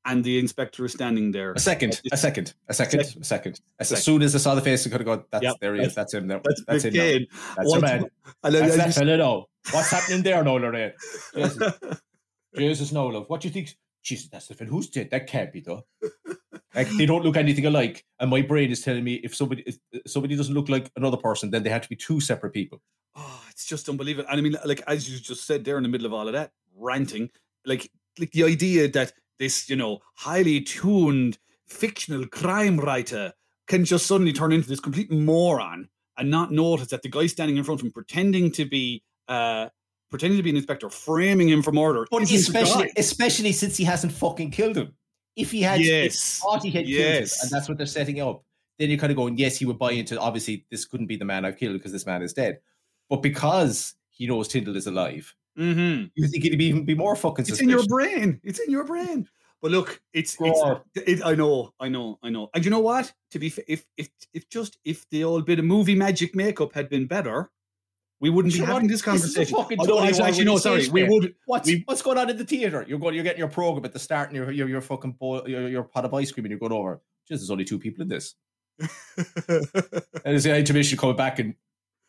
[0.05, 1.51] and the inspector is standing there?
[1.51, 3.59] A second, a second, a second, a second.
[3.79, 4.03] As, Second.
[4.03, 5.95] soon as I saw the face, I could have gone, that's Yep, there he is,
[5.95, 6.41] that's him there.
[6.45, 6.93] That's, That's, him.
[6.93, 7.25] now.
[7.57, 8.09] That's What- your man.
[8.43, 9.45] and then- That's that you- fella now.
[9.71, 10.93] What's happening there Lorraine?
[12.57, 13.25] Jesus, no love.
[13.27, 13.75] What do you think?
[14.03, 14.69] Jesus, that's the fella.
[14.69, 15.09] Who's dead?
[15.11, 15.85] That can't be though.
[16.75, 19.77] Like they don't look anything alike, and my brain is telling me if somebody if
[20.07, 22.81] somebody doesn't look like another person, then they have to be two separate people.
[23.15, 24.27] Oh, it's just unbelievable.
[24.29, 26.33] And I mean, like as you just said there in the middle of all of
[26.33, 27.29] that ranting,
[27.65, 31.37] like like the idea that this, you know, highly tuned
[31.67, 33.33] fictional crime writer
[33.67, 37.57] can just suddenly turn into this complete moron and not notice that the guy standing
[37.57, 39.69] in front of him pretending to be uh
[40.13, 42.05] pretending to be an inspector, framing him for murder.
[42.11, 44.93] But especially, especially since he hasn't fucking killed him.
[45.35, 46.39] If he had, Yes.
[46.39, 48.43] thought he had killed him, and that's what they're setting up,
[48.77, 50.19] then you're kind of going, yes, he would buy into.
[50.19, 52.59] Obviously, this couldn't be the man I've killed because this man is dead.
[53.09, 56.11] But because he knows Tindle is alive, Mhm.
[56.15, 57.45] you think he'd be even be more fucking.
[57.47, 58.39] It's in your brain.
[58.43, 59.27] It's in your brain.
[59.61, 60.61] But look, it's, it's
[60.95, 62.49] it, I know, I know, I know.
[62.53, 63.13] And you know what?
[63.31, 66.73] To be fa- if if if just if the old bit of movie magic makeup
[66.73, 67.49] had been better,
[68.23, 69.57] we wouldn't Sure, be having this this is a conversation.
[69.57, 71.35] fucking Although, Tony actually, actually, no, sorry, we would.
[71.45, 72.85] What's we- what's going on in the theater?
[72.87, 75.43] You're going, you're getting your program at the start, and you're your your fucking bowl,
[75.45, 77.01] your, your pot of ice cream, and you're going over.
[77.27, 78.35] Just there's only two people in this.
[78.79, 78.87] and
[80.23, 81.55] there's the intermission coming back, and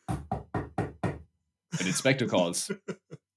[0.08, 1.18] an
[1.80, 2.70] inspector calls.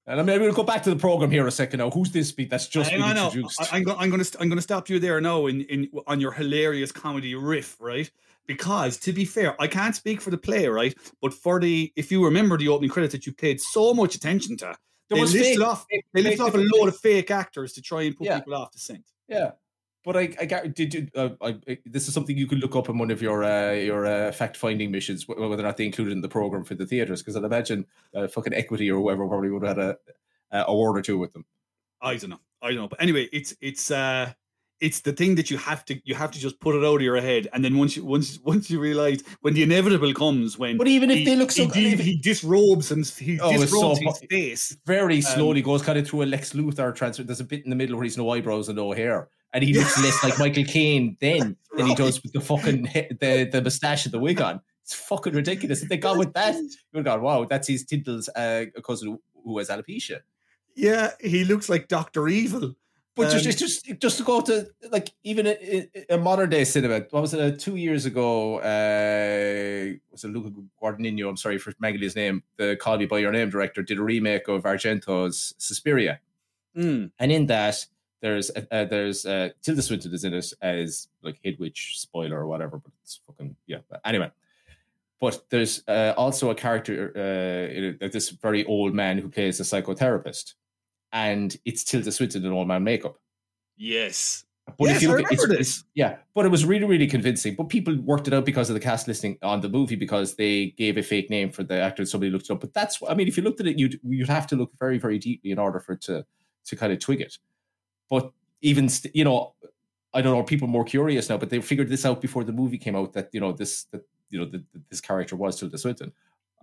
[0.06, 1.90] And I'm going to go back to the program here a second now.
[1.90, 3.60] Who's this beat that's just Hang been introduced?
[3.60, 3.98] I, I'm going.
[3.98, 4.40] I'm going to.
[4.40, 8.08] I'm going to stop you there now in in on your hilarious comedy riff, right?
[8.48, 10.92] Because to be fair, I can't speak for the play, right?
[11.22, 14.56] But for the, if you remember the opening credits that you paid so much attention
[14.56, 14.74] to,
[15.10, 15.84] There they listed off.
[16.14, 18.38] They listed off a load of fake actors to try and put Yeah.
[18.40, 19.04] people off the scent.
[19.28, 19.50] Yeah,
[20.02, 21.08] but I, I got did you?
[21.14, 23.72] Uh, I, I- this is something you could look up in one of your uh,
[23.72, 26.86] your uh, fact finding missions, whether or not they included in the program for the
[26.86, 27.20] theaters.
[27.22, 27.84] Because I'd imagine
[28.14, 29.96] uh, fucking equity or whoever probably would have had a,
[30.52, 31.44] a award or two with them.
[32.00, 32.40] I don't know.
[32.62, 32.88] I don't know.
[32.88, 34.32] But anyway, it's it's uh
[34.80, 37.02] it's the thing that you have to you have to just put it out of
[37.02, 40.76] your head, and then once you once once you realize when the inevitable comes, when
[40.78, 43.94] But even if he- they look so he, he, disrobes and he Oh, it's so
[43.94, 44.76] disrobes his face.
[44.86, 47.22] Very Um, slowly goes kind of through a Lex Luthor transfer.
[47.24, 49.74] There's a bit in the middle where he's no eyebrows and no hair, and he
[49.74, 52.82] looks less like Michael Caine then than he does with the fucking
[53.20, 54.60] the the moustache and the wig on.
[54.84, 55.82] It's fucking ridiculous.
[55.82, 56.54] If they gone with that,
[56.94, 60.20] you'd go, wow, that's his Tindle's uh, cousin who has alopecia.
[60.74, 62.74] Yeah, he looks like Doctor Evil.
[63.18, 67.00] But Um, just, just just to go to like even a, a modern day cinema.
[67.10, 67.40] What was it?
[67.40, 70.50] Uh, two years ago, uh, was it Luca
[70.80, 71.28] Guadagnino?
[71.28, 72.42] I'm sorry for his name.
[72.56, 76.20] The Call Me by Your Name director did a remake of Argento's Suspiria,
[76.76, 77.10] Mm.
[77.18, 77.86] and in that
[78.20, 82.38] there's uh, uh, there's uh, Tilda Swinton is in it as like Head Witch spoiler
[82.38, 82.78] or whatever.
[82.78, 83.78] But it's fucking yeah.
[83.90, 84.30] But anyway,
[85.20, 89.58] but there's uh, also a character, uh, in it- this very old man who plays
[89.60, 90.54] a psychotherapist,
[91.12, 93.18] and it's Tilda Swinton in all man makeup.
[93.76, 94.44] Yes.
[94.76, 95.84] But yes, if you I look at remember it's, this.
[95.94, 97.54] yeah, but it was really, really convincing.
[97.54, 100.74] But people worked it out because of the cast listing on the movie because they
[100.76, 102.04] gave a fake name for the actor.
[102.04, 102.60] Somebody looked it up.
[102.60, 104.98] But that's, I mean, if you looked at it, you'd you'd have to look very,
[104.98, 106.26] very deeply in order for it to
[106.66, 107.38] to kind of twig it.
[108.10, 108.30] But
[108.60, 109.54] even st- you know,
[110.12, 111.38] I don't know, are people more curious now?
[111.38, 114.02] But they figured this out before the movie came out that you know this that
[114.28, 116.12] you know that this character was Tilda Swinton.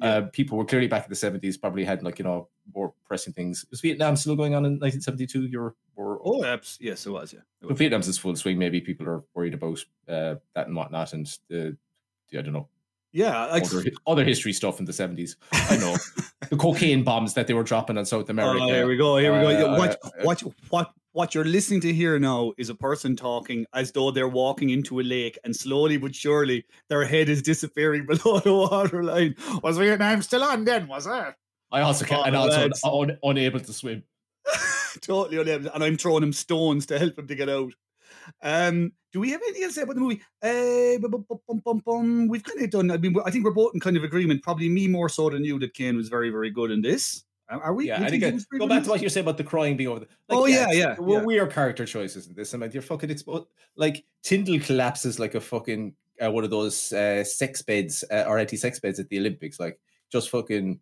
[0.02, 3.34] Uh, people were clearly back in the seventies, probably had like you know more pressing
[3.34, 3.66] things.
[3.72, 5.46] Was Vietnam still going on in nineteen seventy two?
[5.46, 7.32] You're or Oh, abs- yes, it was.
[7.32, 7.40] Yeah.
[7.40, 7.78] It but was.
[7.80, 8.58] Vietnam's in full swing.
[8.58, 9.80] Maybe people are worried about
[10.10, 11.78] uh, that and whatnot, and the,
[12.30, 12.68] the I don't know
[13.14, 13.46] Yeah.
[13.46, 15.38] Like, other, other history stuff in the seventies.
[15.54, 15.96] I know
[16.50, 18.64] the cocaine bombs that they were dropping on South America.
[18.64, 19.18] Oh, here we go.
[19.18, 19.74] Here we go.
[19.74, 20.40] Uh, what, uh, what,
[20.70, 24.70] what, what you're listening to here now is a person talking as though they're walking
[24.70, 29.34] into a lake, and slowly but surely their head is disappearing below the waterline.
[29.64, 30.88] Was Vietnam still on then?
[30.88, 31.34] Was it?
[31.72, 32.82] I also can, Oh, and also lads.
[32.84, 34.04] un, unable to swim.
[35.02, 37.72] totally unable, and I'm throwing him stones to help him to get out.
[38.44, 40.22] Um, do we have anything else to say about the movie?
[40.44, 41.26] Uh, bum,
[41.64, 42.28] bum, bum.
[42.28, 42.92] We've kind of done.
[42.92, 44.44] I mean, I think we're both in kind of agreement.
[44.44, 47.24] Probably me more so than you that Caine was very, very good in this.
[47.50, 47.88] Are we?
[47.88, 49.38] Yeah, We and think he again, was very go back to what you said about
[49.38, 50.00] the crying being over.
[50.00, 51.26] The, Oh, yeah, yeah, Well, yeah.
[51.26, 52.54] we are character choices in this.
[52.54, 53.46] I mean, you're fucking exposed.
[53.76, 55.94] Like Tindle collapses like a fucking
[56.24, 59.60] uh, one of those uh, sex beds uh, or anti-sex beds at the Olympics.
[59.60, 59.80] Like
[60.12, 60.80] just fucking.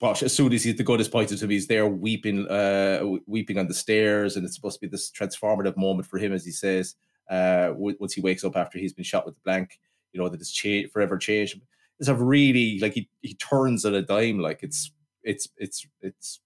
[0.00, 3.58] Gosh, as soon as he's the is pointed to him, he's there weeping, uh, weeping
[3.58, 6.50] on the stairs, and it's supposed to be this transformative moment for him, as he
[6.50, 6.96] says,
[7.30, 9.78] uh, once he wakes up after he's been shot with the blank.
[10.12, 11.60] You know that it's changed forever changed.
[12.00, 14.40] It's a really like he he turns on a dime.
[14.40, 14.90] Like it's
[15.24, 16.40] it's it's it's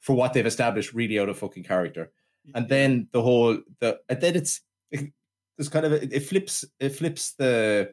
[0.00, 2.10] for what they've established really out of fucking character.
[2.54, 6.90] And then the whole the and then it's it's kind of a, it flips it
[6.90, 7.92] flips the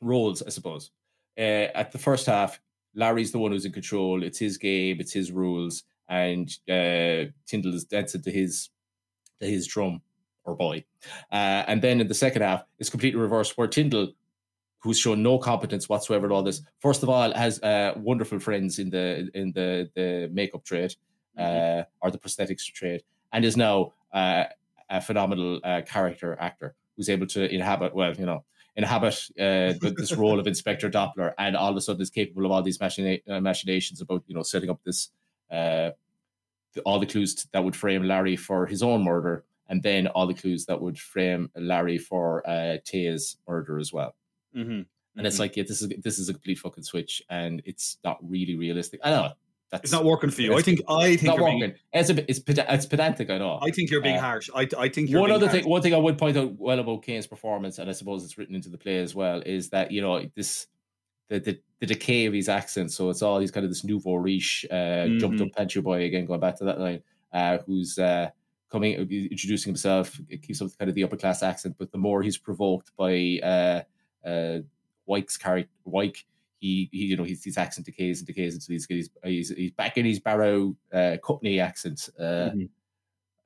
[0.00, 0.90] roles, I suppose.
[1.38, 2.60] Uh, at the first half,
[2.94, 4.22] Larry's the one who's in control.
[4.22, 8.70] It's his game, it's his rules, and uh, Tindle is dancing to his
[9.40, 10.02] to his drum
[10.44, 10.84] or boy.
[11.30, 14.12] Uh, and then in the second half, it's completely reversed, where Tindle,
[14.82, 18.78] who's shown no competence whatsoever at all this, first of all, has uh, wonderful friends
[18.78, 20.94] in the in the the makeup trade
[21.38, 23.02] uh, or the prosthetics trade,
[23.32, 24.44] and is now uh,
[24.90, 28.44] a phenomenal uh, character actor who's able to inhabit, well, you know,
[28.76, 32.52] inhabit uh, this role of Inspector Doppler, and all of a sudden is capable of
[32.52, 35.10] all these machina- uh, machinations about, you know, setting up this,
[35.50, 35.90] uh,
[36.84, 40.34] all the clues that would frame Larry for his own murder, and then all the
[40.34, 44.14] clues that would frame Larry for uh, Taya's murder as well.
[44.56, 44.82] Mm-hmm.
[45.18, 48.18] And it's like, yeah, this is this is a complete fucking switch, and it's not
[48.22, 49.00] really realistic.
[49.04, 49.32] I know
[49.70, 50.54] that's It's not working for you.
[50.56, 50.80] I think.
[50.88, 51.74] I think not you're being.
[51.92, 53.28] It's a bit, it's it's pedantic.
[53.30, 53.58] I know.
[53.60, 54.48] I think you're being Uh, harsh.
[54.54, 55.60] I, I think you're one other harsh.
[55.62, 58.38] thing, one thing I would point out well about Caine's performance, and I suppose it's
[58.38, 60.66] written into the play as well, is that you know this
[61.28, 62.90] the the, the decay of his accent.
[62.92, 65.46] So it's all he's kind of this nouveau riche, uh, jumped Mhm.
[65.48, 67.02] up Pancho boy again, going back to that line,
[67.34, 68.30] uh, who's uh,
[68.70, 72.22] coming introducing himself, it keeps up kind of the upper class accent, but the more
[72.22, 73.38] he's provoked by
[74.24, 74.58] uh,
[75.06, 76.24] Wyke's character, Wyke.
[76.60, 79.70] He, he, you know, his, his accent decays and decays until he's, he's, he's, he's
[79.72, 82.08] back in his Barrow uh, Cockney accent.
[82.18, 82.68] Uh, Mhm.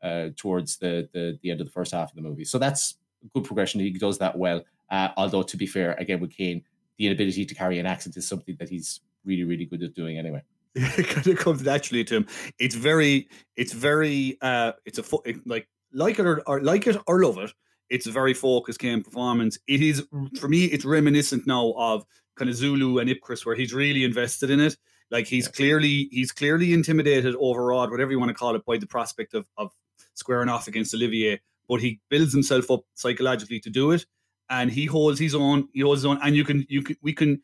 [0.03, 2.45] uh, towards the, the the end of the first half of the movie.
[2.45, 2.99] So that's
[3.35, 3.81] good progression.
[3.81, 4.63] He does that well.
[4.91, 6.63] Uh, although to be fair, again with Caine,
[6.99, 10.19] the inability to carry an accent is something that he's really really good at doing
[10.19, 10.43] anyway.
[10.75, 12.27] it kind of comes naturally to him.
[12.59, 15.05] It's very, it's very, uh, it's a
[15.47, 17.53] like like it or, or like it or love it.
[17.89, 19.59] It's a very focused game performance.
[19.67, 20.07] It is
[20.39, 20.65] for me.
[20.67, 22.05] It's reminiscent now of
[22.37, 24.77] kind of Zulu and Ipcress, where he's really invested in it.
[25.11, 28.87] Like he's clearly he's clearly intimidated, overawed, whatever you want to call it, by the
[28.87, 29.73] prospect of of
[30.15, 31.41] squaring off against Olivier.
[31.69, 34.05] But he builds himself up psychologically to do it,
[34.51, 35.69] and he holds his own.
[35.73, 37.43] He holds his own, and you can you can we can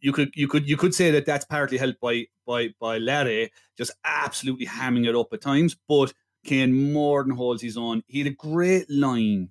[0.00, 3.50] you could you could you could say that that's partly helped by by by Larry
[3.76, 6.12] just absolutely hamming it up at times, but
[6.44, 8.02] Caine more than holds his own.
[8.06, 9.50] He had a great line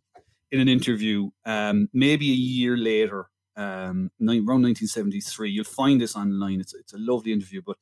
[0.52, 5.52] in an interview, um, maybe a year later, um, around 1973.
[5.52, 6.60] You'll find this online.
[6.60, 7.78] It's it's a lovely interview, but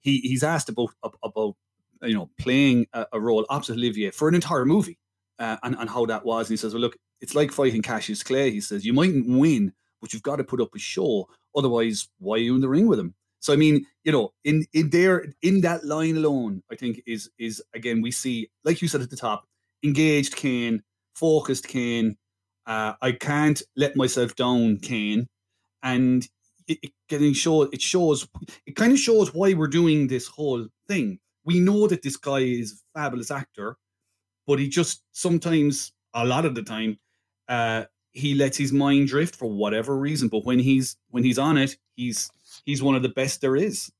[0.00, 0.90] he he's asked about
[1.22, 1.56] about
[2.02, 4.98] you know playing a, a role opposite Olivier for an entire movie
[5.38, 6.48] uh, and and how that was.
[6.48, 8.50] And he says, well, look, it's like fighting Cassius Clay.
[8.50, 11.28] He says you mightn't win, but you've got to put up a show.
[11.54, 13.14] Otherwise, why are you in the ring with him?
[13.40, 17.30] So I mean, you know, in in there in that line alone, I think is
[17.38, 19.46] is again we see, like you said at the top,
[19.82, 20.82] engaged Caine,
[21.20, 22.16] focused Caine.
[22.66, 25.26] Uh, I can't let myself down, Caine,
[25.82, 26.26] and
[26.66, 28.28] it, it getting show it shows
[28.66, 31.18] it kind of shows why we're doing this whole thing.
[31.44, 33.76] We know that this guy is a fabulous actor,
[34.46, 36.98] but he just sometimes, a lot of the time,
[37.48, 40.28] uh, he lets his mind drift for whatever reason.
[40.28, 42.30] But when he's when he's on it, he's
[42.64, 43.90] he's one of the best there is.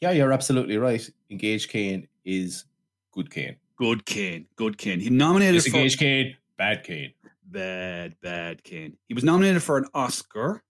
[0.00, 1.08] Yeah, you're absolutely right.
[1.30, 2.64] Engage Caine is
[3.12, 3.56] good Caine.
[3.76, 5.00] Good Caine, good Caine.
[5.00, 7.12] He nominated for Disengage Caine, bad Caine.
[7.44, 8.96] bad, bad Caine.
[9.08, 10.62] He was nominated for an Oscar,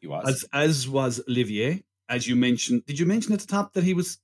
[0.00, 0.24] He was.
[0.28, 1.82] as as was Olivier.
[2.10, 4.18] As you mentioned, did you mention at the top that he was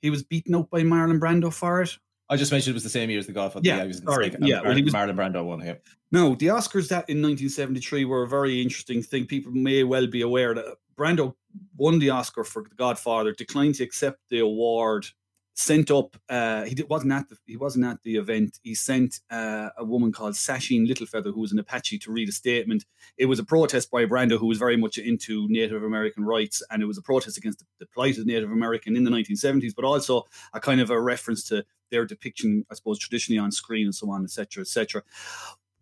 [0.00, 1.98] he was beaten up by Marlon Brando for it?
[2.30, 3.66] I just mentioned it was the same year as the Godfather.
[3.68, 5.76] Yeah, was sorry, yeah, Mar- well, he was- Marlon Brando won him.
[6.12, 9.26] No, the Oscars that in 1973 were a very interesting thing.
[9.26, 11.34] People may well be aware that Brando
[11.76, 15.06] won the Oscar for The Godfather, declined to accept the award,
[15.54, 16.16] sent up.
[16.28, 18.58] Uh, he did, wasn't at the he wasn't at the event.
[18.62, 22.32] He sent uh, a woman called Sacheen Littlefeather, who was an Apache, to read a
[22.32, 22.84] statement.
[23.18, 26.82] It was a protest by Brando, who was very much into Native American rights, and
[26.82, 29.84] it was a protest against the, the plight of Native American in the 1970s, but
[29.84, 30.24] also
[30.54, 34.10] a kind of a reference to their depiction, I suppose, traditionally on screen and so
[34.10, 35.02] on, etc., etc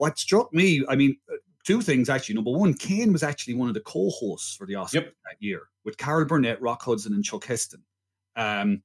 [0.01, 2.35] what struck me, I mean, uh, two things actually.
[2.35, 5.15] Number one, Caine was actually one of the co-hosts for the Oscars Yep.
[5.27, 7.83] that year with Carol Burnett, Rock Hudson, and Chuck Heston.
[8.35, 8.83] Um,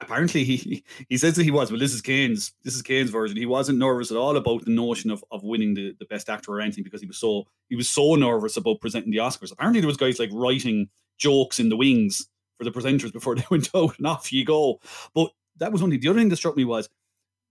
[0.00, 1.70] apparently, he he says that he was.
[1.70, 2.52] but this is Caine's.
[2.64, 3.36] This is Caine's version.
[3.36, 6.52] He wasn't nervous at all about the notion of, of winning the, the best actor
[6.52, 9.52] or anything because he was so he was so nervous about presenting the Oscars.
[9.52, 10.88] Apparently, there was guys like writing
[11.18, 12.28] jokes in the wings
[12.58, 14.80] for the presenters before they went out, and off you go.
[15.14, 16.88] But that was only the other thing that struck me was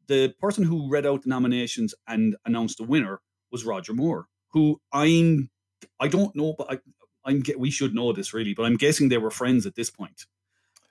[0.07, 3.21] the person who read out the nominations and announced the winner
[3.51, 5.49] was Roger Moore, who I'm
[5.99, 6.79] I don't know, but I
[7.25, 10.25] I'm we should know this really, but I'm guessing they were friends at this point.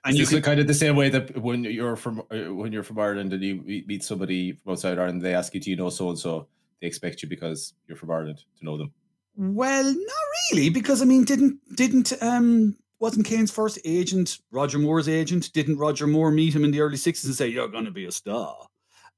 [0.05, 2.53] And And you it's could, kind of the same way that when you're from uh,
[2.53, 5.59] when you're from Ireland and you meet meet somebody from outside Ireland, they ask you,
[5.59, 6.47] "Do you know so and so?"
[6.79, 8.91] They expect you because you're from Ireland to know them.
[9.35, 15.09] well, not really, because I mean, didn't didn't um wasn't Caine's first agent Roger Moore's
[15.09, 15.51] agent?
[15.53, 18.05] Didn't Roger Moore meet him in the early sixties and say you're going to be
[18.05, 18.55] a star?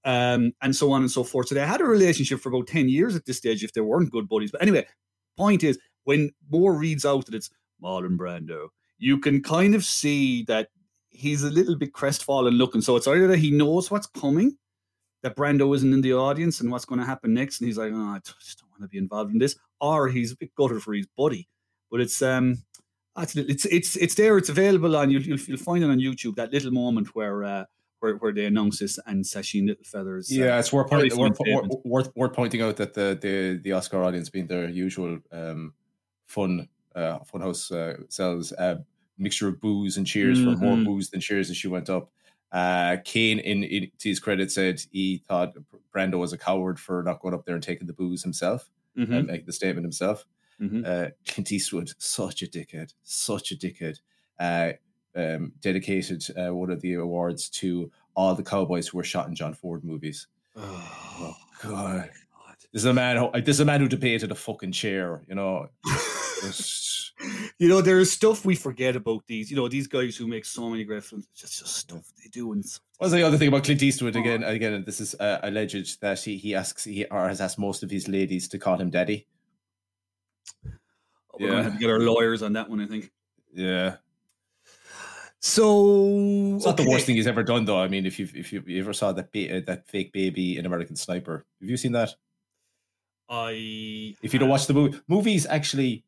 [0.05, 1.49] Um, and so on and so forth.
[1.49, 4.09] So they had a relationship for about 10 years at this stage if they weren't
[4.11, 4.51] good buddies.
[4.51, 4.85] But anyway,
[5.35, 7.49] point is, when Moore reads out that it's
[7.83, 8.67] Marlon Brando,
[8.97, 10.69] you can kind of see that
[11.17, 12.81] he's a little bit crestfallen looking.
[12.81, 14.57] So it's either that he knows what's coming,
[15.23, 17.91] that Brando isn't in the audience and what's going to happen next, and he's like,
[17.93, 20.83] oh, I just don't want to be involved in this, or he's a bit gutted
[20.83, 21.47] for his buddy.
[21.89, 22.63] But it's um,
[23.17, 24.37] it's it's it's there.
[24.37, 26.35] It's available on you'll you'll, you'll find it on YouTube.
[26.35, 27.65] That little moment where uh,
[27.99, 30.31] where where they announce this and Sacheen Littlefeathers.
[30.31, 33.59] uh, Yeah, it's worth, very point, worth, worth, worth, worth pointing out that the, the,
[33.63, 35.73] the Oscar audience, being their usual um,
[36.27, 38.77] fun uh, funhouse uh, selves, uh,
[39.17, 40.85] mixture of booze and cheers for more Mhm.
[40.85, 42.11] booze than cheers as she went up.
[42.51, 45.53] Uh, Caine, in, in to his credit, said he thought
[45.93, 49.11] Brando was a coward for not going up there and taking the booze himself Mhm.
[49.17, 50.25] and making the statement himself.
[50.61, 50.85] Mhm.
[50.85, 53.99] Uh, Clint Eastwood, such a dickhead, such a dickhead.
[54.39, 54.73] Uh,
[55.15, 59.35] um, dedicated uh, one of the awards to all the cowboys who were shot in
[59.35, 60.27] John Ford movies.
[60.55, 62.09] Oh, God.
[62.73, 63.17] This is a man.
[63.17, 65.23] Who, this is a man who debated a fucking chair.
[65.27, 65.69] You know,
[66.41, 66.86] Just-
[67.59, 69.49] you know, there is stuff we forget about these.
[69.49, 71.27] You know, these guys who make so many great films.
[71.31, 72.51] It's just, just stuff they do.
[72.51, 72.63] And
[72.97, 74.15] What's the other thing about Clint Eastwood?
[74.15, 77.83] Again, again, this is uh, alleged that he he asks he or has asked most
[77.83, 79.27] of his ladies to call him daddy.
[81.39, 82.81] we're going to have to get our lawyers on that one.
[82.81, 83.11] I think.
[83.53, 83.97] Yeah,
[85.39, 87.79] So it's not the worst thing he's ever done, though.
[87.81, 90.57] I mean, if you if you, you ever saw that ba- uh, that fake baby
[90.57, 92.13] in American Sniper, have you seen that?
[93.29, 96.03] I If you don't watch the movie, movies actually,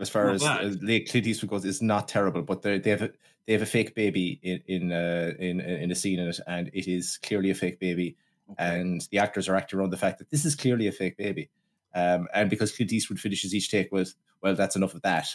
[0.00, 2.42] as far as, as late Clint Eastwood goes, is not terrible.
[2.42, 3.10] But they they have a,
[3.46, 6.68] they have a fake baby in in uh, in in a scene in it, and
[6.72, 8.16] it is clearly a fake baby.
[8.58, 11.48] And the actors are acting around the fact that this is clearly a fake baby.
[11.94, 15.28] Um, and because Clint Eastwood finishes each take with, "Well, that's enough of that,"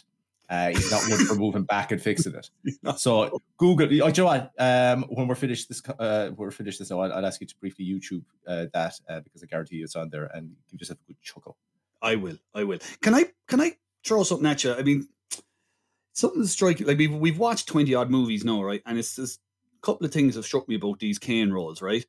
[0.50, 2.50] uh, he's not one for moving back and fixing it.
[2.98, 3.86] So Google.
[3.86, 4.52] Oh, do you know what?
[4.58, 7.56] Um, when we're finished this, uh, we're finished this, now, I'll, I'll ask you to
[7.58, 11.00] briefly YouTube uh, that uh, because I guarantee you it's on there, and give yourself
[11.04, 11.56] a good chuckle.
[12.02, 12.38] I will.
[12.54, 12.80] I will.
[13.02, 13.26] Can I?
[13.48, 13.74] Can I
[14.06, 14.74] throw something at you?
[14.74, 15.08] I mean,
[16.14, 16.88] something striking.
[16.88, 18.82] Like we've we've watched twenty odd movies now, right?
[18.86, 19.40] And it's just
[19.78, 22.06] a couple of things have struck me about these Caine roles, right?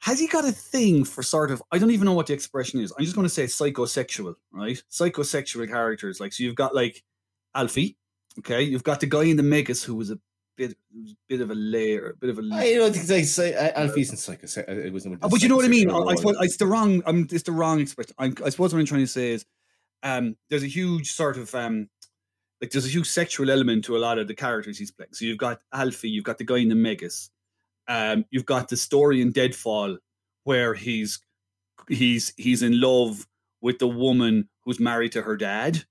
[0.00, 1.62] Has he got a thing for sort of?
[1.70, 2.92] I don't even know what the expression is.
[2.98, 4.82] I'm just going to say psychosexual, right?
[4.90, 6.18] Psychosexual characters.
[6.18, 7.04] Like so, you've got like
[7.54, 7.96] Alfie.
[8.40, 10.18] Okay, you've got the guy in the Magus who was a
[10.56, 12.42] bit, was a bit of a layer, a bit of a.
[12.52, 14.46] I don't think they say Alfie's psycho.
[14.46, 15.20] uh, It wasn't.
[15.22, 15.90] Oh, but you know what I mean.
[15.90, 17.02] I, I suppose it's the wrong.
[17.06, 17.28] I'm.
[17.30, 18.14] It's the wrong expression.
[18.18, 19.44] I, I suppose what I'm trying to say is,
[20.02, 21.88] um, there's a huge sort of um,
[22.60, 25.12] like there's a huge sexual element to a lot of the characters he's playing.
[25.12, 27.30] So you've got Alfie, you've got the guy in the Magus,
[27.88, 29.98] um, you've got the story in Deadfall
[30.44, 31.20] where he's
[31.88, 33.26] he's he's in love
[33.60, 35.84] with the woman who's married to her dad.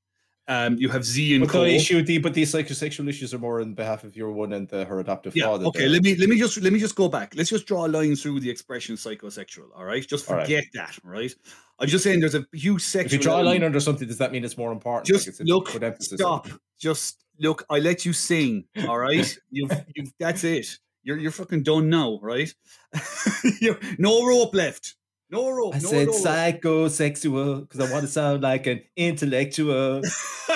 [0.47, 1.63] Um, you have Z and But Co.
[1.63, 4.67] the issue, the but these psychosexual issues are more on behalf of your one and
[4.67, 5.45] the, her adoptive Yeah.
[5.45, 5.65] father.
[5.67, 5.81] Okay.
[5.81, 5.89] there.
[5.89, 7.33] Let me let me just let me just go back.
[7.37, 9.67] Let's just draw a line through the expression psychosexual.
[9.75, 10.05] All right.
[10.05, 10.43] Just All right.
[10.43, 10.97] forget that.
[11.03, 11.33] Right.
[11.81, 14.31] I'm just saying there's a huge If you draw a line under something, does that
[14.31, 15.07] mean it's more important?
[15.07, 15.69] Just it's look,
[15.99, 16.47] stop.
[16.79, 17.65] Just look.
[17.71, 18.65] I let you sing.
[18.87, 19.35] All right.
[19.49, 20.13] You've, you've.
[20.19, 20.77] That's it.
[21.03, 22.53] You're you're fucking done now, right?
[23.97, 24.95] No rope left.
[25.31, 25.73] No rope.
[25.75, 26.17] I no said rope.
[26.17, 30.01] psychosexual because I want to sound like an intellectual.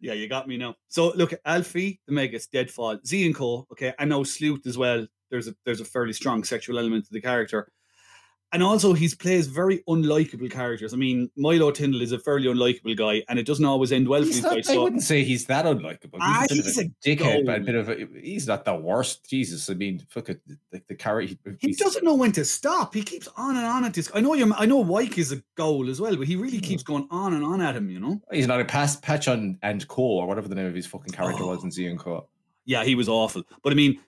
[0.00, 0.76] yeah, you got me now.
[0.88, 3.66] So look, Alfie, the Magus, Deadfall, Z and Co.
[3.72, 5.08] Okay, I know Sleuth as well.
[5.30, 7.68] There's a there's a fairly strong sexual element to the character.
[8.54, 10.92] And also, he plays very unlikable characters.
[10.92, 14.20] I mean, Milo Tindle is a fairly unlikable guy, and it doesn't always end well
[14.20, 14.68] for He's these not, guys.
[14.68, 16.12] I So wouldn't say he's that unlikable.
[16.12, 18.46] He's Ah, a bit he's of a, a dickhead, but a bit of a, he's
[18.46, 19.26] not the worst.
[19.30, 21.56] Jesus, I mean, fuck it, the, the character.
[21.60, 22.92] he doesn't know when to stop.
[22.92, 24.10] He keeps on and on at this.
[24.14, 24.52] I know you.
[24.54, 27.42] I know Wyke is a goal as well, but he really keeps going on and
[27.42, 27.88] on at him.
[27.88, 28.20] You know.
[28.30, 31.14] He's not a pass patch on and Co or whatever the name of his fucking
[31.14, 31.48] character Oh.
[31.54, 32.28] was in Z and Co.
[32.66, 33.44] yeah, he was awful.
[33.62, 33.98] But I mean,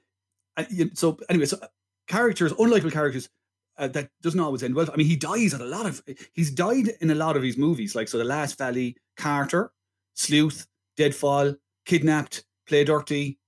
[0.55, 1.67] I- so anyway, so uh,
[2.09, 3.31] characters, unlikable characters,
[3.79, 4.89] uh, that doesn't always end well.
[4.93, 6.03] I mean, he dies at a lot of.
[6.33, 9.73] He's died in a lot of his movies, like so, The Last Valley, Carter,
[10.15, 10.67] Sleuth,
[10.97, 11.57] Deadfall,
[11.87, 13.39] Kidnapped, Play Dirty,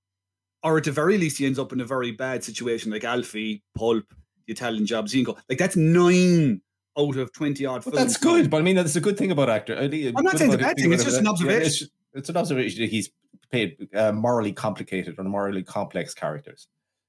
[0.63, 3.63] or at the very least, he ends up in a very bad situation, like Alfie,
[3.75, 4.05] Pulp,
[4.45, 5.37] The Italian Job, Zinco.
[5.49, 6.61] Like that's nine
[6.97, 7.97] out of twenty odd But films.
[7.97, 8.49] that's good.
[8.49, 9.75] But I mean, that's a good thing about actor.
[9.77, 9.89] I'm
[10.23, 11.65] not saying it's a bad thing, it's just an Yeah, observation.
[11.65, 13.11] it's, it's an observation that he's
[13.51, 16.67] played uh, morally complicated or morally complex characters.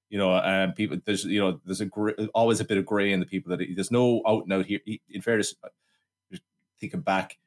[0.09, 0.99] You know, um, people.
[1.05, 3.67] There's you know, there's a gr- always a bit of grey in the people that
[3.75, 4.81] there's no out and out here.
[5.11, 5.69] In fairness, uh,
[6.81, 7.39] thinking back,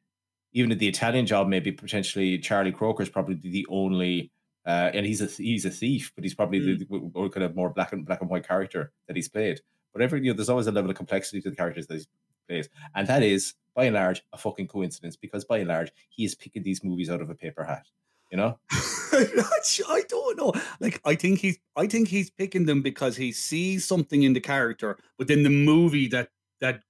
[0.53, 4.31] even at the Italian job, maybe potentially Charlie Croker is probably the only.
[4.63, 7.55] Uh, and he's a he's a thief, but he's probably the, the or kind of
[7.55, 9.59] more black and black and white character that he's played.
[9.91, 12.05] But every you know, there's always a level of complexity to the characters that he
[12.47, 16.25] plays, and that is by and large a fucking coincidence because by and large he
[16.25, 17.87] is picking these movies out of a paper hat.
[18.31, 18.57] You know,
[19.11, 20.53] I'm not sure- I don't know.
[20.79, 24.39] Like, I think he's, I think he's picking them because he sees something in the
[24.39, 26.29] character, but then the movie that
[26.61, 26.81] that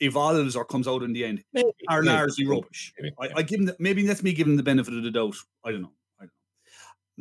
[0.00, 1.44] evolves or comes out in the end
[1.88, 2.94] are maybe, largely maybe, rubbish.
[2.98, 5.10] maybe, I, I give him, the, maybe that's me giving him the benefit of the
[5.10, 5.36] doubt.
[5.64, 5.92] I don't know.
[6.18, 6.30] I don't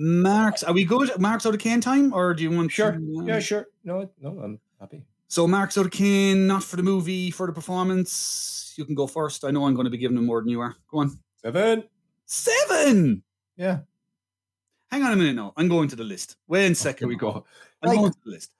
[0.05, 0.21] know.
[0.21, 1.19] Marks, are we good?
[1.19, 2.71] Marks out of Caine time, or do you want?
[2.71, 2.93] Sure.
[2.93, 3.67] to, uh, yeah, sure.
[3.83, 5.03] No, no, I'm happy.
[5.27, 8.73] So marks out of Caine, not for the movie, for the performance.
[8.77, 9.43] You can go first.
[9.43, 10.75] I know I'm going to be giving him more than you are.
[10.89, 11.19] Go on.
[11.41, 11.83] Seven.
[12.25, 13.23] Seven.
[13.57, 13.79] Yeah.
[14.91, 15.53] Hang on a minute now.
[15.57, 16.37] I'm going to the list.
[16.47, 17.07] Wait a second.
[17.07, 17.45] Here we go.
[17.81, 18.51] I'm Like- going to the list.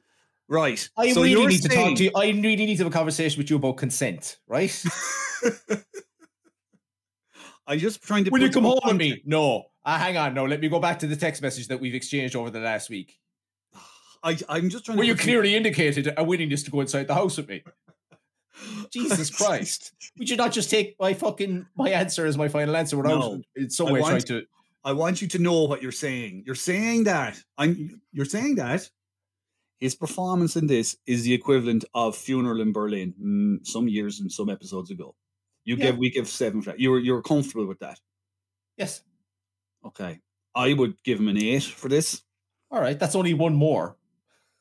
[0.49, 0.87] Right.
[0.97, 2.11] I so really need to talk to you.
[2.15, 4.83] I really need to have a conversation with you about consent, right?
[7.65, 8.29] I'm just trying to.
[8.31, 9.21] Will you come home with me?
[9.25, 9.63] No.
[9.85, 10.33] Ah, hang on.
[10.33, 12.89] No, let me go back to the text message that we've exchanged over the last
[12.89, 13.17] week.
[14.23, 15.05] I, I'm just trying to.
[15.05, 17.63] you clearly indicated a willingness to go inside the house with me.
[18.91, 19.93] Jesus Christ!
[20.17, 23.41] Would you not just take my fucking my answer as my final answer without No.
[23.55, 24.45] in some I way want- trying to?
[24.83, 26.43] I want you to know what you're saying.
[26.45, 28.01] You're saying that I'm.
[28.11, 28.89] You're saying that
[29.79, 34.31] his performance in this is the equivalent of Funeral in Berlin mm, some years and
[34.31, 35.15] some episodes ago.
[35.65, 35.85] You Yeah.
[35.85, 36.61] give we give seven.
[36.61, 36.79] for that.
[36.79, 37.99] You're you're comfortable with that.
[38.77, 39.03] Yes.
[39.85, 40.19] Okay.
[40.55, 42.21] I would give him an eight for this.
[42.71, 42.99] All right.
[42.99, 43.97] That's only one more.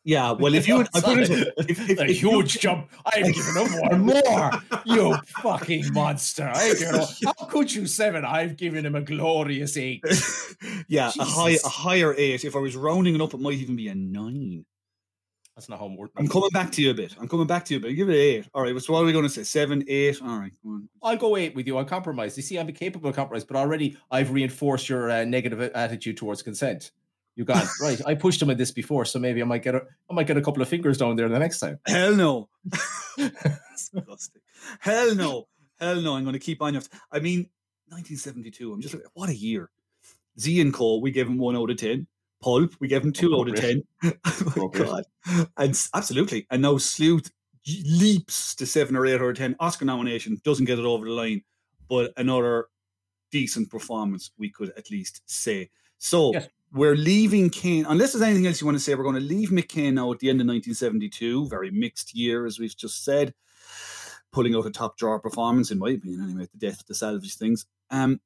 [0.04, 0.32] Yeah.
[0.38, 2.58] Well, if you would, I put it this way, if, if, a if you- huge
[2.58, 2.90] jump.
[3.06, 4.50] I've given him one more.
[4.84, 6.50] You fucking monster!
[6.52, 8.24] I've given him, how could you seven?
[8.24, 10.02] I've given him a glorious eight.
[10.88, 12.44] yeah, a high a higher eight.
[12.44, 14.64] If I was rounding it up, it might even be a nine.
[15.54, 16.14] That's not how I'm working.
[16.18, 17.14] I'm coming back to you a bit.
[17.20, 17.92] I'm coming back to you a bit.
[17.94, 18.48] Give it an eight.
[18.54, 18.80] All right.
[18.80, 19.42] So what are we going to say?
[19.42, 20.18] Seven, eight.
[20.22, 20.52] All right.
[21.02, 21.76] I'll go eight with you.
[21.76, 22.38] I'll compromise.
[22.38, 26.42] You see, I'm capable of compromise, but already I've reinforced your uh, negative attitude towards
[26.42, 26.92] consent.
[27.34, 28.00] You got right.
[28.06, 30.36] I pushed him at this before, so maybe I might get a, I might get
[30.36, 31.78] a couple of fingers down there the next time.
[31.86, 32.48] Hell no.
[33.16, 34.42] Disgusting.
[34.80, 35.48] Hell no.
[35.80, 36.14] Hell no.
[36.16, 36.74] I'm going to keep on.
[36.74, 37.48] your- I mean,
[37.88, 38.72] 1972.
[38.72, 39.70] I'm just like, what a year.
[40.38, 40.98] Z and Co.
[40.98, 42.06] We gave him one out of ten.
[42.42, 42.74] Pulp.
[42.80, 43.82] We gave him two out of ten.
[44.24, 45.04] oh my god.
[45.56, 46.46] And absolutely.
[46.50, 47.30] And now Sleuth
[47.84, 49.56] leaps to seven or eight or ten.
[49.60, 51.42] Oscar nomination doesn't get it over the line,
[51.88, 52.66] but another
[53.30, 54.32] decent performance.
[54.38, 55.70] We could at least say.
[55.98, 56.48] So Yes.
[56.72, 57.84] We're leaving Caine.
[57.86, 60.10] Unless there's anything else you want to say, we're going to leave Mick Caine now
[60.12, 61.48] at the end of 1972.
[61.48, 63.34] Very mixed year, as we've just said.
[64.32, 66.48] Pulling out a top drawer performance, in my opinion, anyway.
[66.52, 67.66] The death of the salvage things.
[67.90, 68.20] Um.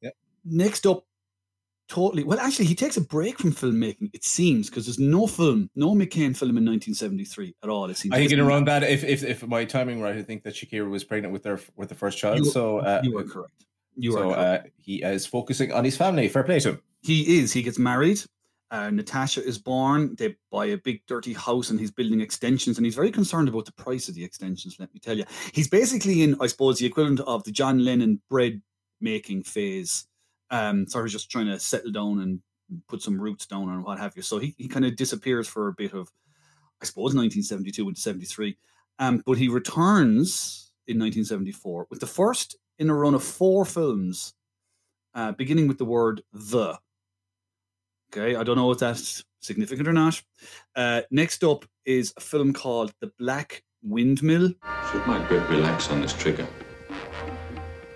[0.44, 1.05] Next up,
[1.88, 2.22] totally.
[2.22, 4.11] Well, actually, he takes a break from filmmaking.
[4.12, 7.90] It seems because there's no film, no Mick Caine film in 1973 at all.
[7.90, 8.14] It seems.
[8.14, 10.88] I think in around that, if, if if my timing right, I think that Shakira
[10.88, 12.38] was pregnant with their with the first child.
[12.38, 13.64] You- so uh, you are correct.
[13.97, 14.66] You so are correct.
[14.66, 16.28] uh, he is focusing on his family.
[16.28, 16.82] Fair play to him.
[17.03, 17.53] He is.
[17.53, 18.20] He gets married.
[18.70, 20.16] Uh, Natasha is born.
[20.16, 23.64] They buy a big dirty house and he's building extensions and he's very concerned about
[23.66, 25.24] the price of the extensions, let me tell you.
[25.52, 28.62] He's basically in, I suppose, the equivalent of the John Lennon bread
[29.00, 30.06] making phase.
[30.50, 32.40] Um, sort of just trying to settle down and
[32.88, 34.22] put some roots down and what have you.
[34.22, 36.10] So he, he kind of disappears for a bit of,
[36.80, 38.56] I suppose, 1972 into 73.
[38.98, 44.34] Um, but he returns in 1974 with the first in a run of four films,
[45.14, 46.78] uh, beginning with the word the.
[48.16, 50.22] Okay, I don't know if that's significant or not.
[50.74, 54.54] Uh, next up is a film called The Black Windmill.
[54.90, 56.46] Should my grip relax on this trigger,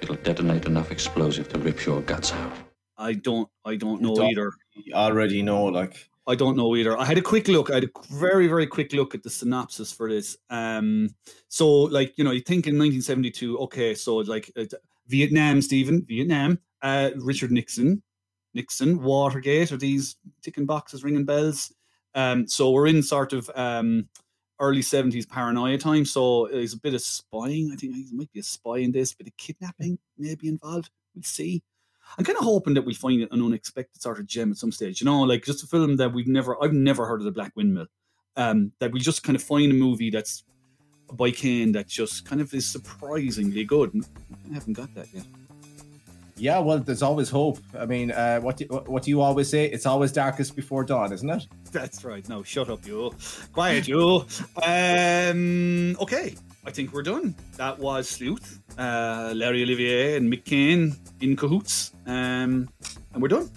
[0.03, 2.53] it'll detonate enough explosive to rip your guts out.
[2.99, 4.53] I don't, I don't know don't- either.
[4.75, 6.99] You already know, like I don't know either.
[6.99, 7.71] I had a quick look.
[7.71, 10.37] I had a very, very quick look at the synopsis for this.
[10.51, 11.09] Um,
[11.49, 14.65] so like you know, you think in 1972, okay, so like uh,
[15.09, 18.03] Vietnam, Stephen, Vietnam, uh, Richard Nixon,
[18.55, 21.73] Nixon, Watergate, are these ticking boxes ringing bells?
[22.15, 24.09] Um, so we're in sort of um,
[24.59, 26.05] early 70s paranoia time.
[26.05, 27.71] So there's a bit of spying.
[27.73, 30.91] I think there might be a spy in this, bit of kidnapping maybe involved.
[31.15, 31.63] We'll see.
[32.19, 35.01] I'm kind of hoping that we find an unexpected sort of gem at some stage.
[35.01, 37.53] You know, like just a film that we've never, I've never heard of the Black
[37.57, 37.87] Windmill.
[38.37, 40.45] Um, that we just kind of find a movie that's
[41.13, 43.93] by Caine that just kind of is surprisingly good.
[44.49, 45.25] I haven't got that yet.
[46.41, 46.59] Yeah.
[46.59, 47.59] Well, there's always hope.
[47.79, 49.67] I mean, uh, what do, what do you always say?
[49.67, 51.47] It's always darkest before dawn, isn't it?
[51.71, 52.27] That's right.
[52.29, 53.13] No, shut up, you.
[53.53, 54.25] Quiet, you.
[54.63, 56.35] Um, okay,
[56.67, 57.35] I think we're done.
[57.57, 61.93] That was Sleuth, uh, Larry Olivier, and Mick Caine in cahoots.
[62.07, 62.69] Um,
[63.13, 63.51] and we're done.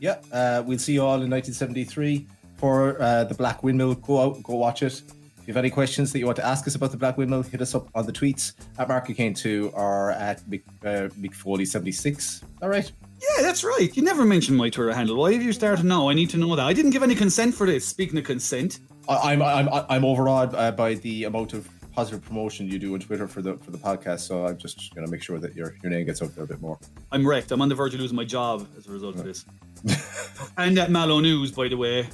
[0.00, 0.18] Yeah.
[0.32, 3.94] Uh, we'll see you all in 1973 for uh, the Black Windmill.
[3.94, 5.02] Go out, go watch it.
[5.40, 7.42] If you have any questions that you want to ask us about the Black Windmill,
[7.42, 11.34] hit us up on the tweets at Mark Caine 2 or at Mick, uh, Mick
[11.34, 12.42] Foley 76.
[12.62, 12.90] All right.
[13.20, 13.94] Yeah, that's right.
[13.96, 15.16] You never mentioned my Twitter handle.
[15.16, 16.08] Why have you started now?
[16.08, 16.66] I need to know that.
[16.66, 17.86] I didn't give any consent for this.
[17.86, 22.66] Speaking of consent, I, I'm I'm I'm overawed uh, by the amount of positive promotion
[22.66, 24.20] you do on Twitter for the for the podcast.
[24.20, 26.46] So I'm just going to make sure that your your name gets out there a
[26.46, 26.78] bit more.
[27.12, 27.50] I'm wrecked.
[27.50, 29.44] I'm on the verge of losing my job as a result of this.
[30.56, 32.08] and at Mallow News, by the way,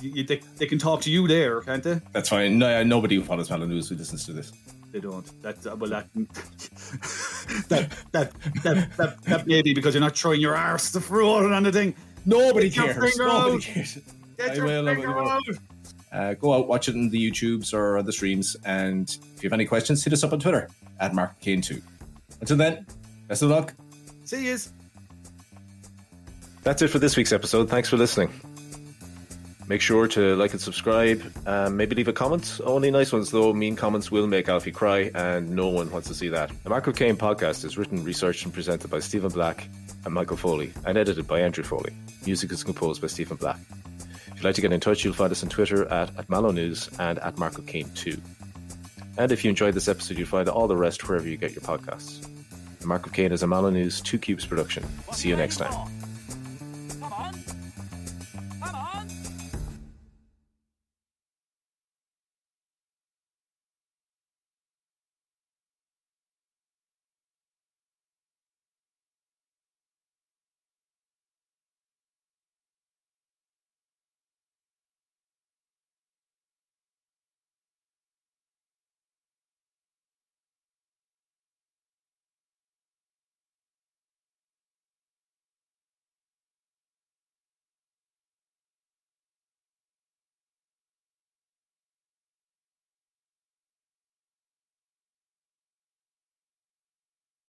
[0.00, 2.00] you, you- they, they can talk to you there, can't they?
[2.12, 2.58] That's fine.
[2.58, 4.52] No, nobody who follows Mallow News who listens to this.
[4.92, 5.42] They don't.
[5.42, 6.08] That uh, well, that
[7.68, 8.32] that that
[8.62, 11.62] that that, that may be because you're not throwing your arse to throw it on
[11.62, 11.94] the thing.
[12.24, 13.16] Nobody Get cares.
[13.18, 13.60] Nobody out.
[13.62, 13.98] cares.
[14.38, 15.42] Get I your will, finger out.
[16.10, 19.48] Uh, go out, watch it in the YouTubes or on the streams, and if you
[19.48, 20.70] have any questions, hit us up on Twitter
[21.00, 21.82] at Mark Caine 2
[22.40, 22.86] Until then,
[23.28, 23.74] best of luck.
[24.24, 24.72] See yous.
[26.62, 27.68] That's it for this week's episode.
[27.68, 28.30] Thanks for listening.
[29.68, 31.22] Make sure to like and subscribe.
[31.46, 32.58] Um, maybe leave a comment.
[32.64, 33.52] Only nice ones, though.
[33.52, 36.50] Mean comments will make Alfie cry, and no one wants to see that.
[36.64, 39.68] The Michael Caine podcast is written, researched, and presented by Stephen Black
[40.06, 41.92] and Michael Foley, and edited by Andrew Foley.
[42.24, 43.58] Music is composed by Stephen Black.
[44.28, 46.50] If you'd like to get in touch, you'll find us on Twitter at, at Mallow
[46.50, 48.16] News and at Mark of Caine 2
[49.18, 51.62] And if you enjoyed this episode, you'll find all the rest wherever you get your
[51.62, 52.26] podcasts.
[52.80, 54.84] The Mark of Caine is a Mallow News 2 Cubes production.
[55.12, 55.97] See you next time.